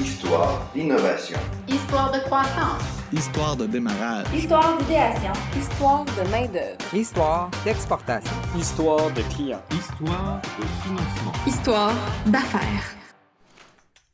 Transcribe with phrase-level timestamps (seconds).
[0.00, 1.38] Histoire d'innovation.
[1.68, 2.82] Histoire de croissance.
[3.12, 4.26] Histoire de démarrage.
[4.34, 5.32] Histoire d'idéation.
[5.54, 6.94] Histoire de main-d'œuvre.
[6.94, 8.32] Histoire d'exportation.
[8.58, 9.60] Histoire de clients.
[9.70, 11.32] Histoire de financement.
[11.46, 11.92] Histoire
[12.24, 12.96] d'affaires.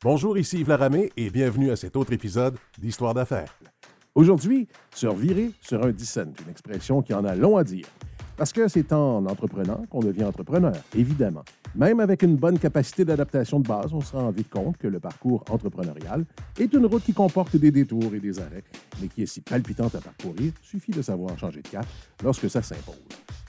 [0.03, 3.57] Bonjour, ici Yves Laramé et bienvenue à cet autre épisode d'Histoire d'affaires.
[4.13, 7.87] Aujourd'hui, sur virer sur un dissent, une expression qui en a long à dire.
[8.35, 11.45] Parce que c'est en entreprenant qu'on devient entrepreneur, évidemment.
[11.77, 14.99] Même avec une bonne capacité d'adaptation de base, on se rend vite compte que le
[14.99, 16.25] parcours entrepreneurial
[16.59, 18.63] est une route qui comporte des détours et des arrêts,
[18.99, 21.85] mais qui est si palpitante à parcourir, suffit de savoir changer de cap
[22.23, 22.97] lorsque ça s'impose.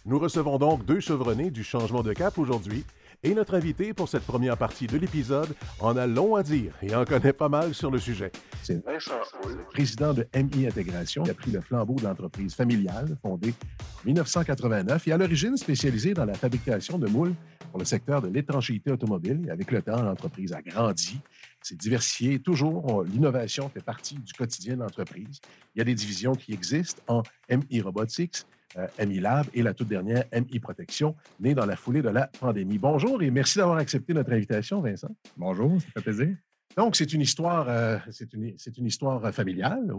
[0.05, 2.85] Nous recevons donc deux chevronnés du changement de cap aujourd'hui,
[3.23, 5.49] et notre invité pour cette première partie de l'épisode
[5.80, 8.30] en a long à dire et en connaît pas mal sur le sujet.
[8.63, 13.16] C'est Vincent Hull, président de MI Intégration, qui a pris le flambeau de l'entreprise familiale
[13.23, 13.55] fondée
[14.02, 17.35] en 1989 et à l'origine spécialisée dans la fabrication de moules
[17.69, 19.45] pour le secteur de l'étanchéité automobile.
[19.47, 21.21] Et avec le temps, l'entreprise a grandi,
[21.63, 22.39] s'est diversifiée.
[22.39, 25.41] Toujours, l'innovation fait partie du quotidien de l'entreprise.
[25.75, 28.45] Il y a des divisions qui existent en MI Robotics,
[28.77, 32.27] euh, MI Lab et la toute dernière MI Protection, née dans la foulée de la
[32.27, 32.79] pandémie.
[32.79, 35.15] Bonjour et merci d'avoir accepté notre invitation, Vincent.
[35.37, 36.37] Bonjour, ça fait plaisir.
[36.77, 39.93] Donc, c'est une histoire, euh, c'est une, une, histoire familiale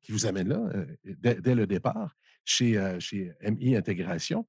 [0.00, 4.46] qui vous amène là euh, dès, dès, le départ chez, chez MI Intégration.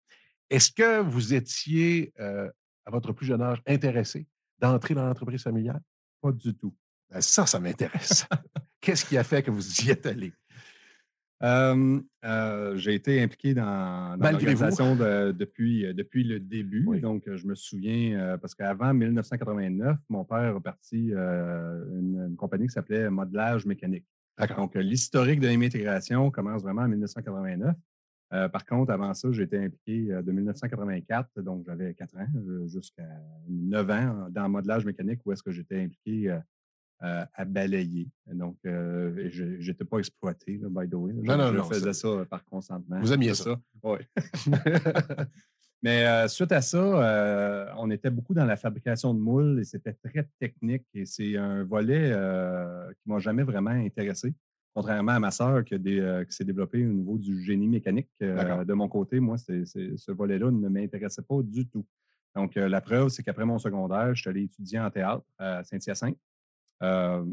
[0.50, 4.28] Est-ce que vous étiez, à votre plus jeune âge, intéressé
[4.60, 5.82] d'entrer dans l'entreprise familiale?
[6.22, 6.76] Pas du tout.
[7.10, 8.26] Ben, ça, ça m'intéresse.
[8.82, 10.34] Qu'est-ce qui a fait que vous y êtes allé?
[11.42, 16.84] Euh, euh, j'ai été impliqué dans, dans l'organisation de, depuis, depuis le début.
[16.86, 17.00] Oui.
[17.00, 22.68] Donc, je me souviens, euh, parce qu'avant 1989, mon père a parti une, une, compagnie
[22.68, 24.06] qui s'appelait Modelage Mécanique.
[24.56, 27.76] Donc, l'historique de l'intégration commence vraiment en 1989.
[28.30, 32.28] Par contre, avant ça, j'ai été impliqué de 1984, donc j'avais 4 ans
[32.68, 33.08] jusqu'à
[33.48, 36.38] 9 ans dans modelage mécanique où est-ce que j'étais impliqué
[37.02, 38.10] euh, à balayer.
[38.28, 41.14] Donc, euh, je n'étais pas exploité, là, by the way.
[41.16, 42.18] Je, non, non, je non, faisais ça.
[42.18, 43.00] ça par consentement.
[43.00, 43.56] Vous aimiez ça?
[43.56, 43.60] ça.
[43.84, 44.00] Oui.
[45.82, 49.64] Mais euh, suite à ça, euh, on était beaucoup dans la fabrication de moules et
[49.64, 54.34] c'était très technique et c'est un volet euh, qui m'a jamais vraiment intéressé.
[54.74, 58.88] Contrairement à ma sœur qui, qui s'est développée au niveau du génie mécanique, de mon
[58.88, 61.86] côté, moi, ce volet-là ne m'intéressait pas du tout.
[62.36, 66.18] Donc, la preuve, c'est qu'après mon secondaire, je suis allé étudier en théâtre à Saint-Hyacinthe.
[66.84, 67.26] Euh,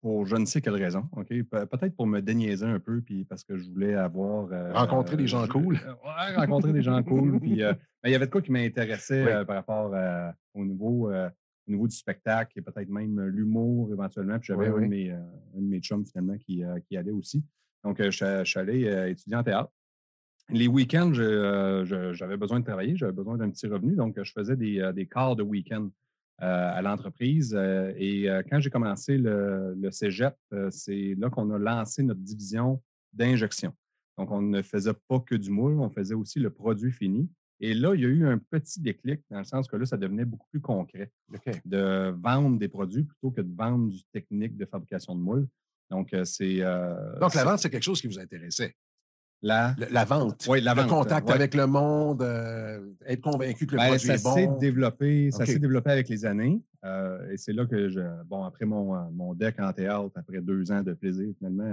[0.00, 1.28] pour je ne sais quelle raison, OK?
[1.28, 4.52] Pe peut-être pour me déniaiser un peu, puis parce que je voulais avoir...
[4.52, 5.76] Euh, rencontrer des gens cool.
[5.76, 7.40] ouais, rencontrer des gens cool.
[7.40, 7.72] Puis euh,
[8.04, 9.44] il y avait de quoi qui m'intéressait oui.
[9.46, 9.94] par rapport
[10.52, 11.10] au, niveau,
[11.66, 14.38] au niveau du spectacle et peut-être même l'humour éventuellement.
[14.38, 15.10] Puis j'avais oui, un, oui.
[15.10, 17.44] un, de mes chums finalement qui, qui allait aussi.
[17.82, 19.70] Donc, je, je, suis allé étudier en théâtre.
[20.50, 24.90] Les week-ends, j'avais besoin de travailler, j'avais besoin d'un petit revenu, donc je faisais des,
[24.94, 25.88] des quarts de week-end.
[26.42, 27.54] Euh, à l'entreprise.
[27.56, 30.34] Euh, et euh, quand j'ai commencé le, le cégep,
[30.70, 32.82] c'est là qu'on a lancé notre division
[33.12, 33.72] d'injection.
[34.18, 37.30] Donc, on ne faisait pas que du moule, on faisait aussi le produit fini.
[37.64, 39.96] Et là, il y a eu un petit déclic dans le sens que là, ça
[39.96, 41.62] devenait beaucoup plus concret okay.
[41.64, 45.48] de vendre des produits plutôt que de vendre du technique de fabrication de moules.
[45.90, 46.58] Donc, c'est.
[46.60, 48.74] Euh, Donc, la vente, c'est quelque chose qui vous intéressait?
[49.40, 50.46] La, la, la, vente.
[50.46, 50.90] Oui, la le vente.
[50.90, 51.34] contact ouais.
[51.34, 54.34] avec le monde, euh, être convaincu que le ben, produit ça est bon.
[54.34, 56.62] S'est développé, ça s'est développé avec les années.
[56.84, 60.70] Euh, et c'est là que, je, bon, après mon, mon deck en théâtre, après deux
[60.70, 61.64] ans de plaisir finalement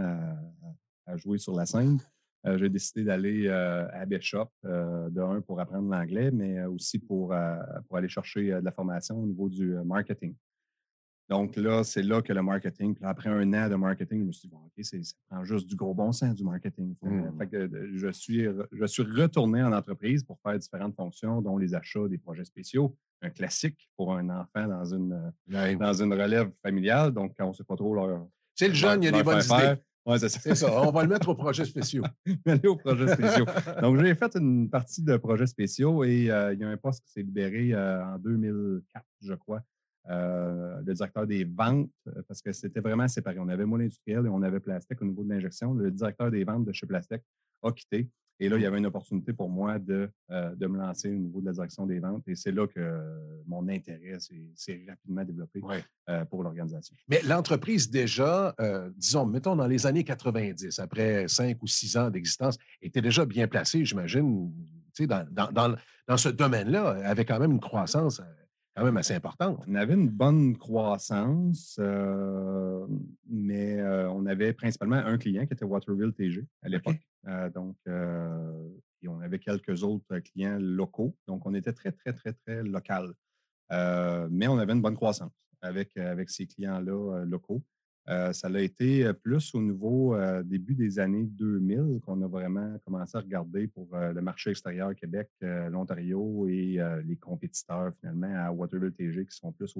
[1.06, 2.00] à, à jouer sur la scène,
[2.48, 7.34] euh, j'ai décidé d'aller euh, à Bishop, de un pour apprendre l'anglais, mais aussi pour,
[7.34, 7.56] euh,
[7.88, 10.36] pour aller chercher de la formation au niveau du marketing.
[11.30, 14.32] Donc là, c'est là que le marketing, puis après un an de marketing, je me
[14.34, 14.98] suis dit, bon, OK, ça
[15.30, 16.94] prend juste du gros bon sens du marketing.
[17.02, 17.38] Mmh.
[17.38, 21.74] Fait que je suis, je suis retourné en entreprise pour faire différentes fonctions, dont les
[21.74, 27.12] achats des projets spéciaux, un classique pour un enfant dans une, dans une relève familiale.
[27.12, 28.28] Donc, quand on ne sait pas trop leur.
[28.54, 29.76] C'est le jeune, il y a des bonnes idées.
[30.06, 30.40] Oui, c'est ça.
[30.40, 30.82] C'est ça.
[30.82, 32.04] On va le mettre aux projets spéciaux.
[32.46, 33.46] Aller aux projets spéciaux.
[33.82, 37.04] Donc, j'ai fait une partie de projets spéciaux et euh, il y a un poste
[37.06, 39.62] qui s'est libéré euh, en 2004, je crois,
[40.10, 41.92] euh, le directeur des ventes,
[42.28, 43.38] parce que c'était vraiment séparé.
[43.40, 45.74] On avait moule industriel et on avait plastique au niveau de l'injection.
[45.74, 47.22] Le directeur des ventes de chez Plastic
[47.62, 48.10] a quitté.
[48.42, 51.16] Et là, il y avait une opportunité pour moi de, euh, de me lancer au
[51.16, 52.28] niveau de la direction des ventes.
[52.28, 53.00] Et c'est là que
[53.46, 54.18] mon intérêt
[54.56, 55.84] s'est rapidement développé ouais.
[56.10, 56.96] euh, pour l'organisation.
[57.08, 62.10] Mais l'entreprise, déjà, euh, disons, mettons dans les années 90, après cinq ou six ans
[62.10, 64.52] d'existence, était déjà bien placée, j'imagine,
[65.02, 65.76] dans, dans, dans,
[66.08, 68.24] dans ce domaine-là, avait quand même une croissance
[68.82, 69.64] quand même assez importante.
[69.68, 72.86] On avait une bonne croissance, euh,
[73.30, 76.96] mais euh, on avait principalement un client qui était Waterville TG à l'époque.
[76.96, 77.34] Okay.
[77.34, 77.76] Euh, donc,
[79.04, 81.16] et on avait quelques autres clients locaux.
[81.28, 83.14] Donc, on était très, très, très, très local.
[83.70, 85.32] mais on avait une bonne croissance.
[85.62, 87.62] avec, avec ces clients-là locaux.
[88.08, 93.22] Ça a été plus au niveau début des années 2000 qu'on a vraiment commencé à
[93.22, 99.38] regarder pour le marché extérieur Québec, l'Ontario et les compétiteurs finalement à Waterville TG qui
[99.38, 99.74] sont plus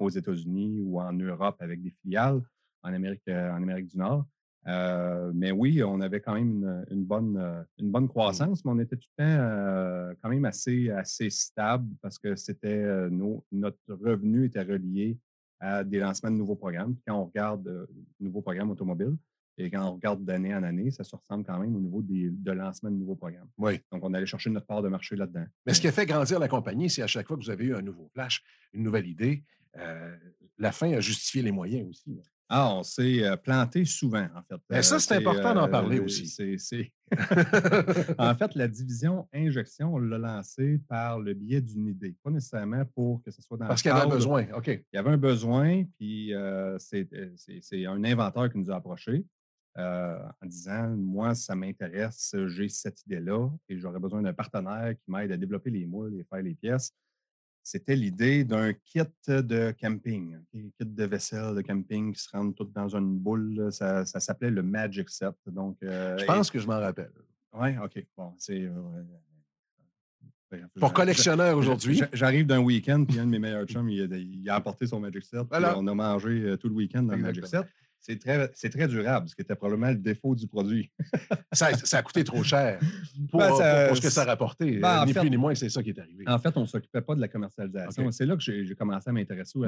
[0.00, 2.40] aux États-Unis ou en Europe avec des filiales
[2.82, 4.24] en Amérique, en Amérique du Nord.
[4.66, 8.08] Euh, mais oui, on avait quand même une, bonne, euh, une bonne mmh.
[8.08, 12.34] croissance, mais on était tout le temps euh, quand même assez, assez stable parce que
[12.34, 12.84] c'était
[13.52, 15.18] notre revenu était relié
[15.64, 16.96] à des lancements de nouveaux programmes.
[17.06, 17.88] quand on regarde de
[18.20, 19.16] nouveaux programmes automobiles,
[19.56, 22.28] et quand on regarde d'année en année, ça se ressemble quand même au niveau des,
[22.28, 23.48] de lancement de nouveaux programmes.
[23.56, 23.80] Oui.
[23.92, 25.44] Donc, on allait chercher notre part de marché là-dedans.
[25.64, 27.66] Mais ce qui a fait grandir la compagnie, c'est à chaque fois que vous avez
[27.66, 29.44] eu un nouveau flash, une nouvelle idée,
[30.58, 32.20] la fin a justifié les moyens aussi.
[32.56, 34.60] Ah, on s'est planté souvent, en fait.
[34.70, 36.32] Mais ça, c'est important d'en parler aussi.
[38.18, 42.84] En fait, la division injection, on l'a lancée par le biais d'une idée, pas nécessairement
[42.94, 44.68] pour que ce soit dans Parce qu'il y avait un besoin, OK.
[44.68, 46.32] Il y avait un besoin, puis
[46.78, 47.08] c'est,
[47.86, 49.24] un inventeur qui nous a approchés
[49.76, 55.32] en disant Moi, ça m'intéresse, j'ai cette idée-là et j'aurais besoin d'un partenaire qui m'aide
[55.32, 56.92] à développer les moules et faire les pièces
[57.64, 62.54] c'était l'idée d'un kit de camping, un kit de vaisselle de camping qui se rentre
[62.54, 63.72] tout dans une boule.
[63.72, 65.34] Ça, s'appelait le Magic Set.
[65.46, 67.10] Donc, euh, je pense que je m'en rappelle.
[67.54, 68.06] Oui, OK.
[68.16, 68.70] Bon, c'est.
[70.78, 72.02] Pour collectionneur aujourd'hui.
[72.12, 75.46] J'arrive d'un week-end, puis un de mes meilleurs chums, il, a apporté son Magic Set.
[75.50, 77.64] On a mangé euh, tout le week-end dans le Magic Set
[78.04, 80.90] c'est très, très durable, ce qui était probablement le défaut du produit.
[81.52, 82.78] ça, a coûté trop cher
[83.30, 84.78] pour, ben, ce que ça a rapporté.
[84.78, 86.24] Ben, ni plus ni moins, c'est ça qui est arrivé.
[86.26, 88.10] En fait, on ne s'occupait pas de la commercialisation.
[88.10, 89.58] C'est là que j'ai commencé à m'intéresser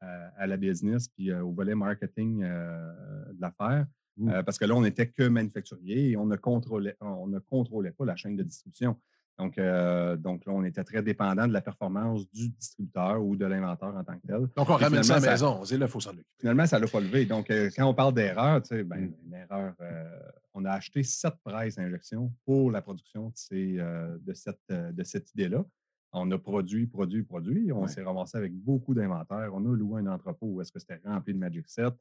[0.00, 2.92] à, la business puis euh, au volet marketing euh,
[3.32, 3.86] de l'affaire.
[4.16, 4.28] Mmh.
[4.28, 7.92] Euh, parce que là, on n'était que manufacturier et on ne contrôlait, on ne contrôlait
[7.92, 8.96] pas la chaîne de distribution.
[9.38, 13.44] Donc, euh, donc là, on était très dépendant de la performance du distributeur ou de
[13.44, 14.48] l'inventeur en tant que tel.
[14.56, 15.58] Donc, on ramène ça à la maison.
[15.60, 16.26] On dit là, il faut s'en occuper.
[16.38, 17.26] Finalement, ça ne l'a pas levé.
[17.26, 19.14] Donc, euh, quand on parle d'erreur, tu sais, ben, mm.
[19.26, 20.20] une erreur, euh,
[20.54, 25.64] on a acheté sept presses injections pour la production de, de cette, de cette idée-là.
[26.12, 27.72] On a produit, produit, produit.
[27.72, 29.50] On s'est ramassé avec beaucoup d'inventaires.
[29.52, 31.92] On a loué un entrepôt où est-ce que c'était rempli de Magic Set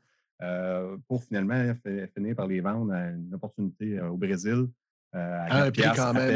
[1.07, 1.73] pour finalement
[2.13, 4.67] finir par les vendre à une opportunité au Brésil
[5.15, 6.35] euh, à un prix quand même,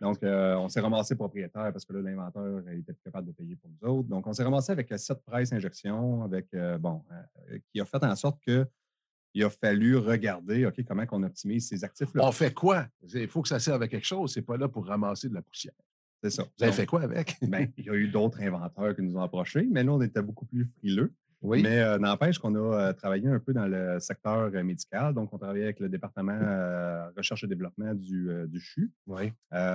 [0.00, 3.70] Donc, euh, on s'est ramassé propriétaire parce que là, l'inventeur était capable de payer pour
[3.70, 4.08] nous autres.
[4.08, 7.02] Donc, on s'est ramassé avec cette price injection, avec, euh, bon,
[7.72, 8.66] qui a fait en sorte que
[9.32, 12.24] il a fallu regarder, OK, comment on optimise ces actifs-là.
[12.24, 12.86] On fait quoi?
[13.14, 14.32] Il faut que ça serve à quelque chose.
[14.32, 15.74] C'est pas là pour ramasser de la poussière.
[16.22, 16.42] C'est ça.
[16.42, 17.36] Vous avez fait quoi avec?
[17.42, 20.22] ben, il y a eu d'autres inventeurs qui nous ont approchés, mais là, on était
[20.22, 21.12] beaucoup plus frileux.
[21.42, 21.62] Oui.
[21.62, 25.14] Mais euh, n'empêche qu'on a euh, travaillé un peu dans le secteur euh, médical.
[25.14, 26.38] Donc, on travaillait avec le département
[27.16, 29.32] recherche et développement du, du CHU, oui.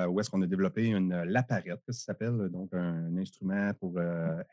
[0.09, 3.99] où est-ce qu'on a développé une laparette, ça s'appelle, donc un, instrument pour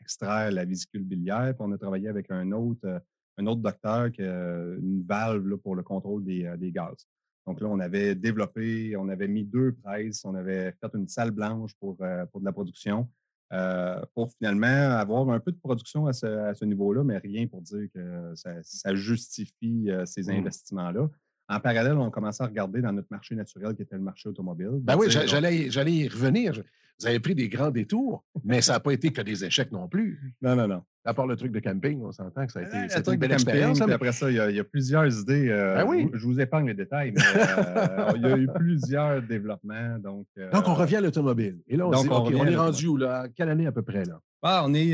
[0.01, 1.53] extraire la vésicule biliaire.
[1.55, 3.01] Puis on a travaillé avec un autre,
[3.37, 7.07] un autre docteur qui a une valve pour le contrôle des, des gaz.
[7.45, 11.31] Donc là, on avait développé, on avait mis deux presses, on avait fait une salle
[11.31, 11.97] blanche pour,
[12.31, 13.07] pour de la production.
[13.53, 14.65] Euh, pour finalement
[14.97, 19.91] avoir un peu de production à ce, niveau-là, mais rien pour dire que ça, justifie
[19.91, 20.37] euh, ces mmh.
[20.39, 21.07] investissements-là.
[21.49, 24.79] En parallèle, on commençait à regarder dans notre marché naturel qui était le marché automobile.
[24.81, 26.61] Ben oui, j'allais y revenir.
[26.99, 29.87] Vous avez pris des grands détours, mais ça n'a pas été que des échecs non
[29.87, 30.19] plus.
[30.41, 30.83] Non, non, non.
[31.05, 33.81] À part le truc de camping, on s'entend que ça a été une belle expérience.
[33.81, 35.49] Après ça, il y, a, plusieurs idées.
[35.49, 36.09] Euh, ben oui.
[36.13, 39.97] Je vous épargne les détails, mais euh, il y a eu plusieurs développements.
[39.99, 41.59] Donc, euh, donc on revient à l'automobile.
[41.67, 42.97] Et là, on, dit, on, est rendu où?
[42.97, 43.27] Là?
[43.35, 44.05] Quelle année à peu près?
[44.05, 44.19] là?
[44.45, 44.91] Ah, on est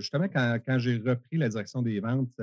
[0.00, 2.38] justement quand, quand j'ai repris la direction des ventes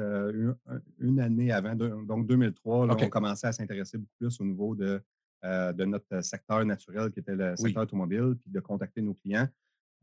[0.99, 5.01] une, année avant, donc 2003, là, on commençait à s'intéresser beaucoup plus au niveau de,
[5.43, 9.47] de notre secteur naturel qui était le secteur automobile, puis de contacter nos clients.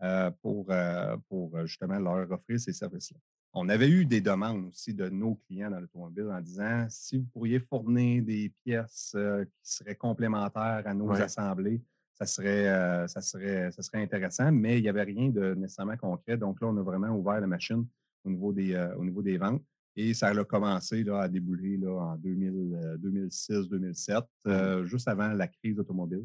[0.02, 3.18] Euh, pour, euh, pour euh, justement leur offrir ces services-là.
[3.52, 7.26] On avait eu des demandes aussi de nos clients dans l'automobile en disant si vous
[7.26, 11.82] pourriez fournir des pièces qui seraient complémentaires à nos assemblées,
[12.20, 16.36] ça serait, ça, serait, ça serait intéressant, mais il n'y avait rien de nécessairement concret.
[16.36, 17.86] Donc là, on a vraiment ouvert la machine
[18.24, 19.62] au niveau des, au niveau des ventes.
[19.96, 25.48] Et ça a commencé là, à débouler là, en 2006-2007, euh, euh, juste avant la
[25.48, 26.22] crise automobile.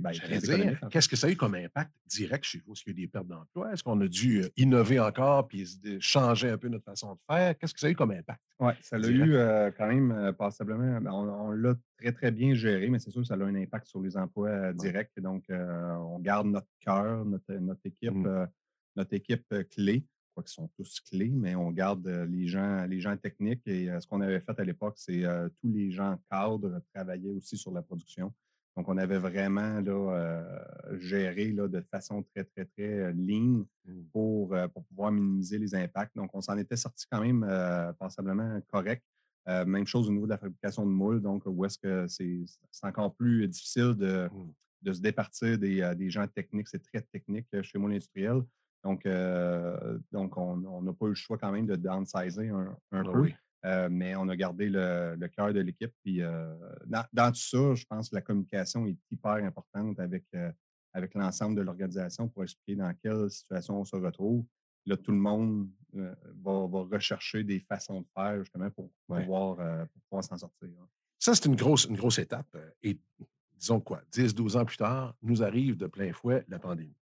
[0.00, 0.12] Ben,
[0.90, 2.72] qu'est-ce que ça a eu comme impact direct chez vous?
[2.72, 3.72] Est-ce qu'il y a eu des pertes d'emploi?
[3.72, 5.66] Est-ce qu'on a dû euh, innover encore puis
[5.98, 7.58] changer un peu notre façon de faire?
[7.58, 8.40] Qu'est-ce que ça a eu comme impact?
[8.60, 11.00] Oui, ça l'a eu quand même passablement.
[11.00, 13.86] Ben, on, l'a très, très bien géré, mais c'est sûr que ça a un impact
[13.86, 15.12] sur les emplois directs.
[15.18, 18.48] Donc, on garde notre cœur, notre, notre équipe, mmh.
[18.96, 20.04] notre équipe clé
[20.42, 23.66] qui sont tous clés, mais on garde les gens, les gens techniques.
[23.66, 25.22] Et ce qu'on avait fait à l'époque, c'est
[25.60, 28.32] tous les gens cadres travaillaient aussi sur la production.
[28.76, 30.64] Donc, on avait vraiment là,
[30.98, 34.02] géré là, de façon très, très, très lean Mmh.
[34.12, 36.14] pour, pour pouvoir minimiser les impacts.
[36.14, 37.46] Donc, on s'en était sorti quand même
[37.98, 39.02] passablement correct.
[39.46, 43.14] même chose au niveau de la fabrication de moules, donc où est-ce que c'est encore
[43.14, 44.52] plus difficile de, Mmh.
[44.82, 46.68] de se départir des, des gens techniques.
[46.68, 48.42] C'est très technique chez Moule Industriel.
[48.84, 49.06] Donc,
[50.12, 53.20] donc on n'a pas eu le choix quand même de downsizer un, un Ah peu.
[53.20, 53.34] oui.
[53.64, 55.92] Euh, mais on a gardé le, le cœur de l'équipe.
[56.04, 56.54] Puis euh,
[56.86, 60.52] dans, dans, tout ça, je pense que la communication est hyper importante avec, euh,
[60.92, 64.44] avec l'ensemble de l'organisation pour expliquer dans quelle situation on se retrouve.
[64.86, 66.14] Là, tout le monde va,
[66.68, 69.22] va, rechercher des façons de faire justement pour Ouais.
[69.22, 70.68] pouvoir, pour pouvoir s'en sortir.
[70.80, 70.86] hein.
[71.18, 72.46] Ça, c'est une grosse, une grosse étape.
[72.54, 72.96] euh, Et
[73.58, 76.94] disons quoi, 10, 12 ans plus tard, nous arrive de plein fouet la pandémie.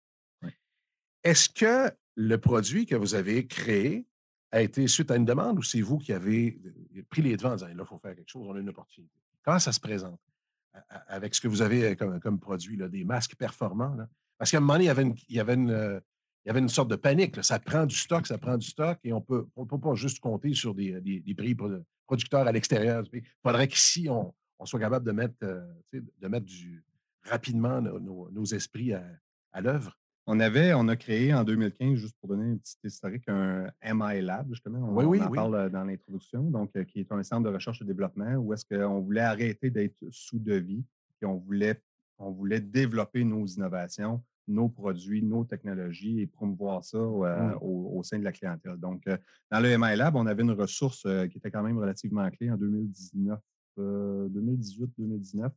[1.23, 4.07] Est-ce que le produit que vous avez créé
[4.51, 6.59] a été suite à une demande ou c'est vous qui avez
[6.97, 8.69] euh, pris les devants en disant là, il faut faire quelque chose, on a une
[8.69, 9.13] opportunité?
[9.45, 10.21] Comment ça se présente
[11.09, 13.97] avec ce que vous avez euh, comme, produit, des masques performants?
[14.39, 14.85] Parce qu'à un moment donné,
[15.29, 17.43] il y avait une, euh, sorte de panique.
[17.45, 19.25] Ça prend du stock, ça prend du stock et on
[19.57, 21.01] on peut pas juste compter sur des,
[21.37, 23.05] prix produ- producteurs à l'extérieur.
[23.13, 25.37] Il faudrait qu'ici, on, on soit capable de mettre,
[27.25, 29.97] rapidement nos, esprits à l'œuvre.
[30.27, 34.21] On avait, on a créé en 2015, juste pour donner une petite historique, un MI
[34.23, 34.79] Lab, justement.
[34.81, 35.37] On, Oui, oui, on en oui.
[35.37, 38.53] parle euh, dans l'introduction, donc euh, qui est un centre de recherche et développement où
[38.53, 40.85] est-ce qu'on voulait arrêter d'être sous devis,
[41.19, 41.81] puis on voulait,
[42.19, 47.59] on voulait développer nos innovations, nos produits, nos technologies et promouvoir ça euh, Mm.
[47.61, 48.77] au, au sein de la clientèle.
[48.79, 49.17] Donc, euh,
[49.51, 52.51] dans le MI Lab, on avait une ressource euh, qui était quand même relativement clé
[52.51, 53.39] en 2019,
[53.79, 55.51] euh, 2018-2019.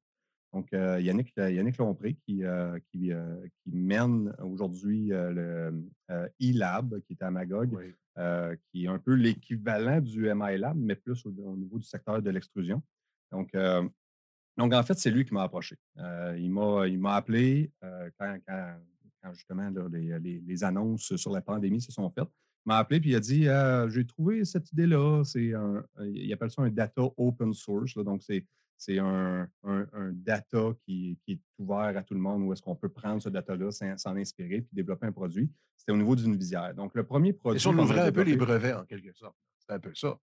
[0.54, 6.28] Donc, euh, Yannick, Yannick Lompré qui, euh, qui, euh, qui mène aujourd'hui euh, le euh,
[6.42, 7.94] e-Lab qui est à Magog, Oui.
[8.18, 11.86] euh, qui est un peu l'équivalent du MI Lab, mais plus au, au niveau du
[11.86, 12.82] secteur de l'extrusion.
[13.32, 13.88] Donc, euh,
[14.58, 15.76] donc, en fait, c'est lui qui m'a approché.
[16.00, 16.50] Euh, il
[17.00, 18.76] m'a appelé euh, quand, quand-
[19.22, 22.28] quand justement là, les, les- les annonces sur la pandémie se sont faites.
[22.66, 25.24] Il m'a appelé puis il a dit euh, J'ai trouvé cette idée-là.
[25.36, 27.96] Il appelle ça un data open source.
[27.96, 28.04] là.
[28.04, 28.46] donc, c'est
[28.80, 32.62] c'est un, un- un data qui, qui est ouvert à tout le monde où est-ce
[32.62, 35.52] qu'on peut prendre ce data-là, s'en s'en inspirer puis développer un produit.
[35.76, 36.74] C'était au niveau d'une visière.
[36.74, 37.58] Donc, le premier produit.
[37.58, 39.36] Et si on ouvrait un peu les brevets, en quelque sorte.
[39.60, 40.18] C'est un peu ça.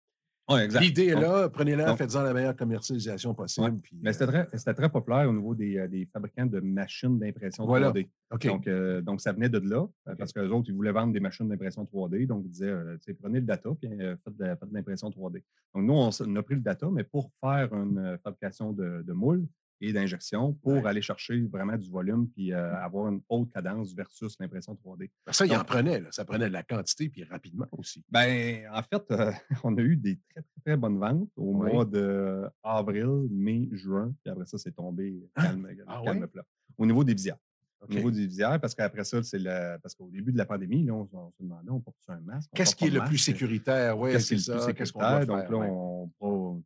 [0.48, 0.68] Ouais.
[0.68, 3.66] L'idée est là, prenez-la, faites-en la meilleure commercialisation possible.
[3.66, 3.72] Ouais.
[3.82, 6.60] puis, Mais c'était euh, très, c'était très populaire au niveau des, euh, des fabricants de
[6.60, 7.90] machines d'impression Voilà.
[7.90, 8.06] 3D.
[8.32, 8.46] OK.
[8.46, 9.86] Donc, euh, donc, ça venait de là,
[10.18, 12.26] parce que les autres, ils voulaient vendre des machines d'impression 3D.
[12.26, 15.42] Donc, ils disaient, euh, prenez le data, puis euh, faites de, l'impression 3D.
[15.74, 19.46] Donc, nous, on, a pris le data, mais pour faire une fabrication de, de moules
[19.80, 20.86] et d'injection, pour Ouais.
[20.86, 25.10] aller chercher vraiment du volume, puis euh, avoir une haute cadence versus l'impression 3D.
[25.30, 26.00] ça, il en prenait.
[26.00, 26.08] là.
[26.12, 28.04] Ça prenait de la quantité, puis rapidement aussi.
[28.10, 29.32] Ben, en fait, euh,
[29.64, 31.72] on a eu des très, très, très bonnes ventes au Oui.
[31.72, 34.14] mois d'avril, mai, juin.
[34.22, 36.26] Puis après ça, c'est tombé calme, Ah calme ouais?
[36.26, 36.44] plat.
[36.78, 37.38] Au niveau des visières.
[37.80, 39.76] Au niveau des visières, parce qu'après ça, c'est le.
[39.82, 42.50] Parce qu'au début de la pandémie, là, on, on se demandait, on porte un masque?
[42.54, 43.96] Qu'est-ce qui est le plus sécuritaire?
[43.98, 45.26] Oui, Qu'est-ce qui est c'est le plus sécuritaire?
[45.26, 45.68] Donc là, ouais.
[45.70, 46.62] on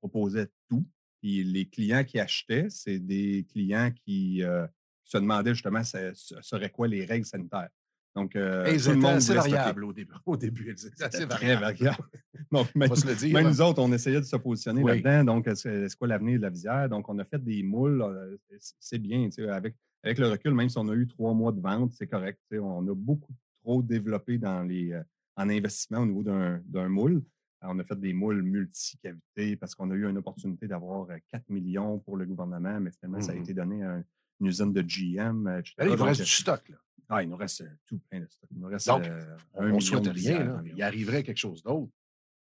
[0.00, 0.84] proposait tout.
[1.22, 4.66] Puis les clients qui achetaient, c'est des clients qui euh,
[5.04, 7.68] se demandaient justement ce, seraient quoi les règles sanitaires.
[8.16, 10.12] Donc, euh, Et tout le monde assez variables au début.
[10.26, 12.04] Au début, ils étaient assez C'était très variable.
[12.52, 13.32] Donc, On même, va se le dire.
[13.32, 13.50] même hein.
[13.50, 15.00] nous autres, on essayait de se positionner Oui.
[15.00, 15.36] là-dedans.
[15.36, 16.88] Donc, c'est quoi l'avenir de la visière?
[16.88, 18.02] Donc, on a fait des moules.
[18.02, 19.24] euh, c'est- bien.
[19.26, 21.92] tu sais, Avec, avec le recul, même si on a eu trois mois de vente,
[21.92, 22.38] c'est correct.
[22.50, 25.02] tu sais, On a beaucoup trop développé dans les, euh,
[25.36, 27.22] en investissement au niveau d'un d'un moule.
[27.64, 31.48] On a fait des moules multi-cavités parce qu'on a eu une opportunité d'avoir euh, 4
[31.50, 33.42] millions pour le gouvernement, mais finalement, ça a Mhm.
[33.42, 34.04] été donné à un-
[34.40, 35.46] une usine de GM.
[35.46, 35.74] euh, etc.
[35.78, 36.68] Ben il Donc, reste euh, du stock.
[36.68, 36.76] Là.
[37.08, 38.48] ah, il nous reste euh, tout plein de stock.
[38.52, 40.44] Il nous reste Donc, euh, On un ne souhaite de rien.
[40.44, 40.62] là.
[40.74, 41.92] Il arriverait quelque chose d'autre.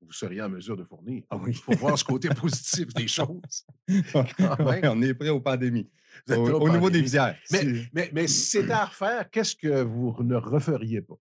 [0.02, 1.22] Vous seriez en mesure de fournir.
[1.28, 1.50] Ah oui.
[1.50, 3.66] Il faut voir ce côté positif des choses.
[3.86, 4.00] Ouais,
[4.88, 5.90] on est prêt aux pandémies.
[6.30, 7.36] Au, niveau des visières.
[7.52, 11.16] Mais, c'est- mais, mais si c'était à refaire, qu'est-ce que vous ne referiez pas?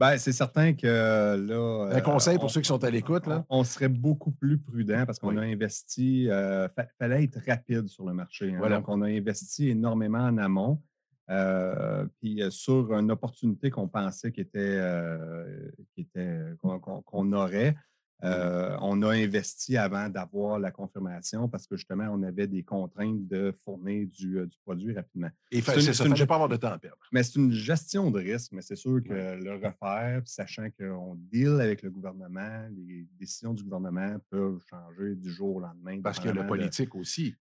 [0.00, 1.92] Ben, c'est certain que là.
[1.92, 3.44] Un euh, conseil pour on- ceux qui sont à l'écoute, là?
[3.50, 5.38] On, serait beaucoup plus prudent parce qu'on Oui.
[5.38, 6.22] a investi.
[6.24, 8.50] Il fallait être rapide sur le marché.
[8.52, 8.56] hein.
[8.58, 8.76] Voilà.
[8.78, 10.82] Donc, on a investi énormément en amont.
[11.30, 17.02] euh, puis euh, sur une opportunité qu'on pensait qui était, euh, qui était qu'on qu'on-
[17.02, 17.76] qu'on aurait,
[18.24, 23.26] euh, on a investi avant d'avoir la confirmation parce que justement, on avait des contraintes
[23.26, 25.30] de fournir du, euh, du produit rapidement.
[25.50, 26.98] Et C'est une- ça, pas avoir de temps à perdre.
[27.12, 31.60] Mais c'est une gestion de risque, mais c'est sûr que le refaire, sachant qu'on deal
[31.60, 36.00] avec le gouvernement, les décisions du gouvernement peuvent changer du jour au lendemain.
[36.02, 37.34] Parce a le de- politique aussi.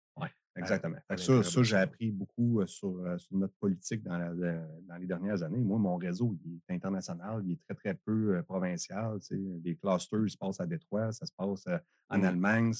[0.59, 0.95] Exactement.
[1.09, 4.33] à ça, l'intérieur ça j'ai appris beaucoup euh, sur, euh, sur notre politique dans, la-
[4.33, 5.57] de- dans les dernières années.
[5.59, 9.19] Moi, mon réseau, il est international, il est très, très peu euh, provincial.
[9.19, 9.41] tu sais.
[9.63, 11.65] Les clusters, ils se passent à Détroit, ça se passe
[12.09, 12.23] en Mm.
[12.23, 12.73] Allemagne.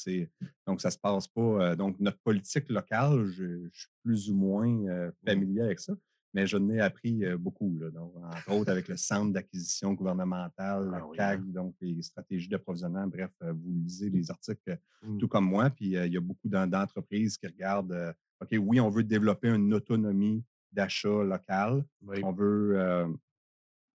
[0.68, 1.76] Donc, ça se passe pas.
[1.76, 5.94] donc, notre politique locale, je, je suis plus ou moins familier avec ça.
[6.34, 7.90] Mais je n'ai appris beaucoup, là.
[7.90, 12.48] donc, entre autres avec le centre d'acquisition gouvernementale, la Ah oui, CAG, donc les stratégies
[12.48, 13.08] d'approvisionnement.
[13.08, 15.18] Bref, vous lisez les articles Mm.
[15.18, 15.70] tout comme moi.
[15.70, 19.04] Puis euh, il y a beaucoup d'en- d'entreprises qui regardent, euh, OK, oui, on veut
[19.04, 21.84] développer une autonomie d'achat local.
[22.02, 22.20] Oui.
[22.24, 22.78] On veut,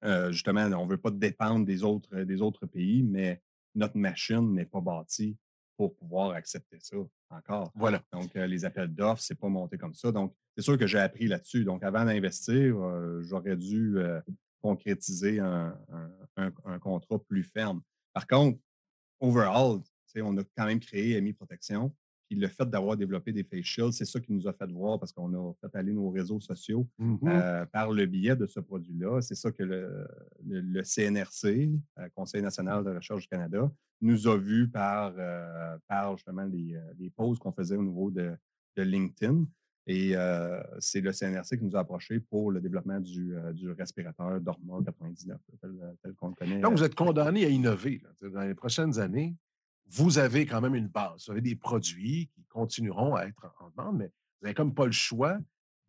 [0.03, 3.41] euh, justement, on ne veut pas dépendre des autres, des autres pays, mais
[3.75, 5.37] notre machine n'est pas bâtie
[5.77, 6.97] pour pouvoir accepter ça
[7.29, 7.71] encore.
[7.75, 8.01] Voilà.
[8.11, 10.11] Donc, euh, les appels d'offres, c'est pas monté comme ça.
[10.11, 11.63] Donc, c'est sûr que j'ai appris là-dessus.
[11.65, 14.19] Donc, avant d'investir, euh, j'aurais dû euh,
[14.61, 17.81] concrétiser un, un- un- un contrat plus ferme.
[18.13, 18.59] Par contre,
[19.19, 19.79] overall,
[20.21, 21.93] on a quand même créé MI Protection.
[22.29, 24.97] Puis le fait d'avoir développé des face shields, c'est ça qui nous a fait voir
[24.99, 26.87] parce qu'on a fait aller nos réseaux sociaux
[27.27, 29.21] euh, par le biais de ce produit-là.
[29.21, 30.07] C'est ça que le,
[30.45, 31.69] le- le CNRC,
[32.15, 33.69] Conseil national de recherche du Canada,
[34.05, 38.11] nous a vu par, euh, par justement les, euh, les posts qu'on faisait au niveau
[38.11, 38.35] de,
[38.77, 39.45] de LinkedIn.
[39.85, 43.69] Et euh, c'est le CNRC qui nous a approchés pour le développement du, euh, du
[43.71, 46.59] respirateur Dorma 99, tel, tel qu'on le connaît.
[46.59, 48.01] Donc, vous êtes condamné à innover.
[48.01, 48.29] là.
[48.29, 49.35] Dans les prochaines années,
[49.89, 51.25] vous avez quand même une base.
[51.25, 54.85] Vous avez des produits qui continueront à être en demande, mais vous n'avez comme pas
[54.85, 55.37] le choix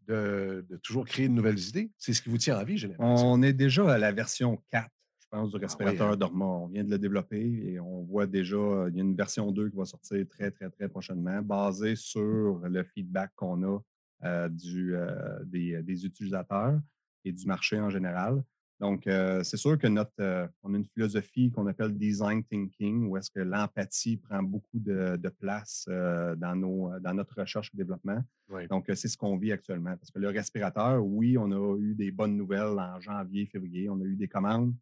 [0.09, 1.91] de, de toujours créer de nouvelles idées.
[1.97, 3.27] C'est ce qui vous tient en vie, j'ai l'impression.
[3.33, 4.94] On est déjà à la version 4, je
[5.35, 6.17] pense, du Ah oui, respirateur hein?
[6.17, 6.45] Dorma.
[6.45, 9.51] On vient de le développer et on voit déjà, euh, il y a une version
[9.51, 13.79] 2 qui va sortir très, très, très prochainement, basée sur le feedback qu'on a
[14.25, 16.81] euh, du, euh, des, des utilisateurs
[17.27, 18.43] et du marché en général.
[18.81, 23.19] Donc, euh, c'est sûr que notre, on a une philosophie qu'on appelle design thinking, où
[23.19, 28.23] est-ce que l'empathie prend beaucoup de, de place dans, nos, dans notre recherche et développement.
[28.49, 28.67] Oui.
[28.69, 29.95] Donc, c'est ce qu'on vit actuellement.
[29.97, 33.89] Parce que le respirateur, oui, on a eu des bonnes nouvelles en janvier, février.
[33.91, 34.75] On a eu des commandes.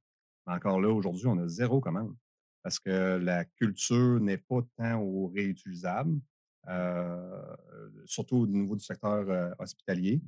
[0.47, 2.15] Mais encore là, aujourd'hui, on a zéro commande.
[2.63, 6.21] Parce que la culture n'est pas tant au réutilisable,
[6.69, 7.57] euh,
[8.07, 10.21] surtout au niveau du secteur euh, hospitalier.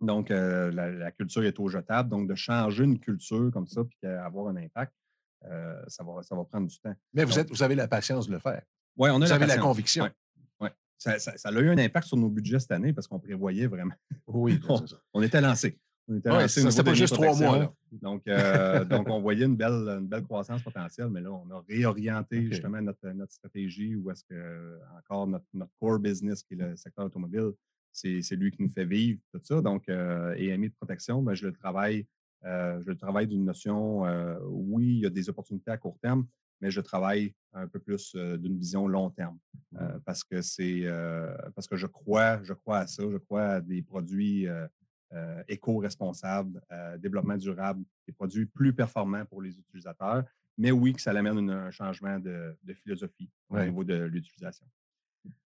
[0.00, 2.08] Donc, euh, la, la culture est au jetable.
[2.10, 4.92] Donc, de changer une culture comme ça puis avoir un impact,
[5.88, 6.94] ça, va, ça va prendre du temps.
[7.12, 8.62] Mais vous, Donc- êtes, vous avez la patience de le faire.
[8.96, 10.04] Oui, on a Vous avez la conviction.
[10.04, 10.12] Ouais,
[10.60, 10.72] ouais.
[10.96, 13.66] Ça, ça- ça a eu un impact sur nos budgets cette année parce qu'on prévoyait
[13.68, 13.94] vraiment.
[14.26, 14.84] Oui, On-.
[15.14, 15.78] On était lancé.
[16.08, 17.58] Ouais, c'était pas juste trois mois.
[17.58, 17.72] Là.
[17.92, 21.62] Donc, euh, donc, on voyait une belle, une belle croissance potentielle, mais là, on a
[21.68, 26.56] réorienté justement notre, notre stratégie où est-ce que, encore, notre, notre core business, qui est
[26.58, 27.52] le secteur automobile,
[27.92, 29.60] c'est lui qui nous fait vivre, tout ça.
[29.60, 32.06] Donc, euh, EMI de protection, ben, je le travaille,
[32.44, 35.98] euh, je le travaille d'une notion, euh, oui, il y a des opportunités à court
[36.00, 36.26] terme,
[36.60, 39.38] mais je travaille un peu plus euh, d'une vision long terme.
[39.80, 43.44] Euh, parce que c'est euh, parce que je crois, je crois à ça, je crois
[43.44, 44.46] à des produits
[45.12, 50.24] euh, éco-responsables, euh, développement durable, des produits plus performants pour les utilisateurs,
[50.56, 53.66] mais oui, que ça amène une- un changement de, de philosophie au Ouais.
[53.66, 54.66] niveau de l'utilisation.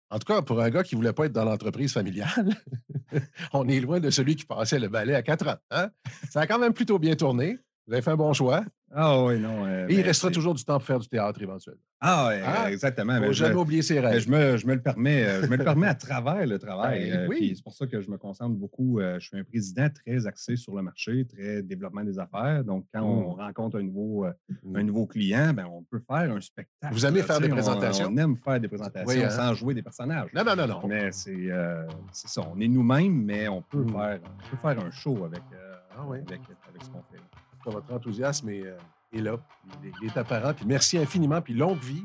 [0.09, 2.49] En tout cas, pour un gars qui ne voulait pas être dans l'entreprise familiale,
[3.53, 5.57] on est loin de celui qui passait le balai à 4 ans.
[5.71, 5.89] hein?
[6.29, 7.57] Ça a quand même plutôt bien tourné.
[7.87, 8.63] Vous avez fait un bon choix.
[8.91, 9.65] Ah oui, non.
[9.65, 11.81] euh, Et il mais restera toujours du temps pour faire du théâtre éventuellement.
[12.03, 13.13] Ah, ouais, Ah, exactement.
[13.13, 14.19] Il ne mais faut je- jamais oublier ses rêves.
[14.19, 17.11] je me, je me le permets, euh, je me le permets à travers le travail.
[17.11, 17.53] Ben, euh, oui.
[17.55, 18.99] C'est pour ça que je me concentre beaucoup.
[18.99, 22.63] euh, je suis un président très axé sur le marché, très développement des affaires.
[22.63, 24.31] Donc, quand on rencontre un nouveau, euh,
[24.63, 24.75] Mm.
[24.77, 26.91] un nouveau client, ben, on peut faire un spectacle.
[26.93, 28.07] Vous aimez faire des on- présentations?
[28.11, 29.29] On, aime faire des présentations Oui, hein?
[29.29, 30.29] sans jouer des personnages.
[30.33, 30.81] Non, non, non, non.
[30.87, 32.41] Mais c'est euh, ça.
[32.51, 33.91] On est nous-mêmes, mais on peut, Mm.
[33.91, 36.17] faire, on peut faire un show avec, euh, Ah oui.
[36.17, 37.21] avec, avec ce qu'on fait.
[37.63, 38.75] Votre enthousiasme est, euh,
[39.19, 39.37] est là.
[39.81, 40.53] Il est, il est apparent.
[40.53, 41.41] Puis merci infiniment.
[41.41, 42.03] Puis longue vie,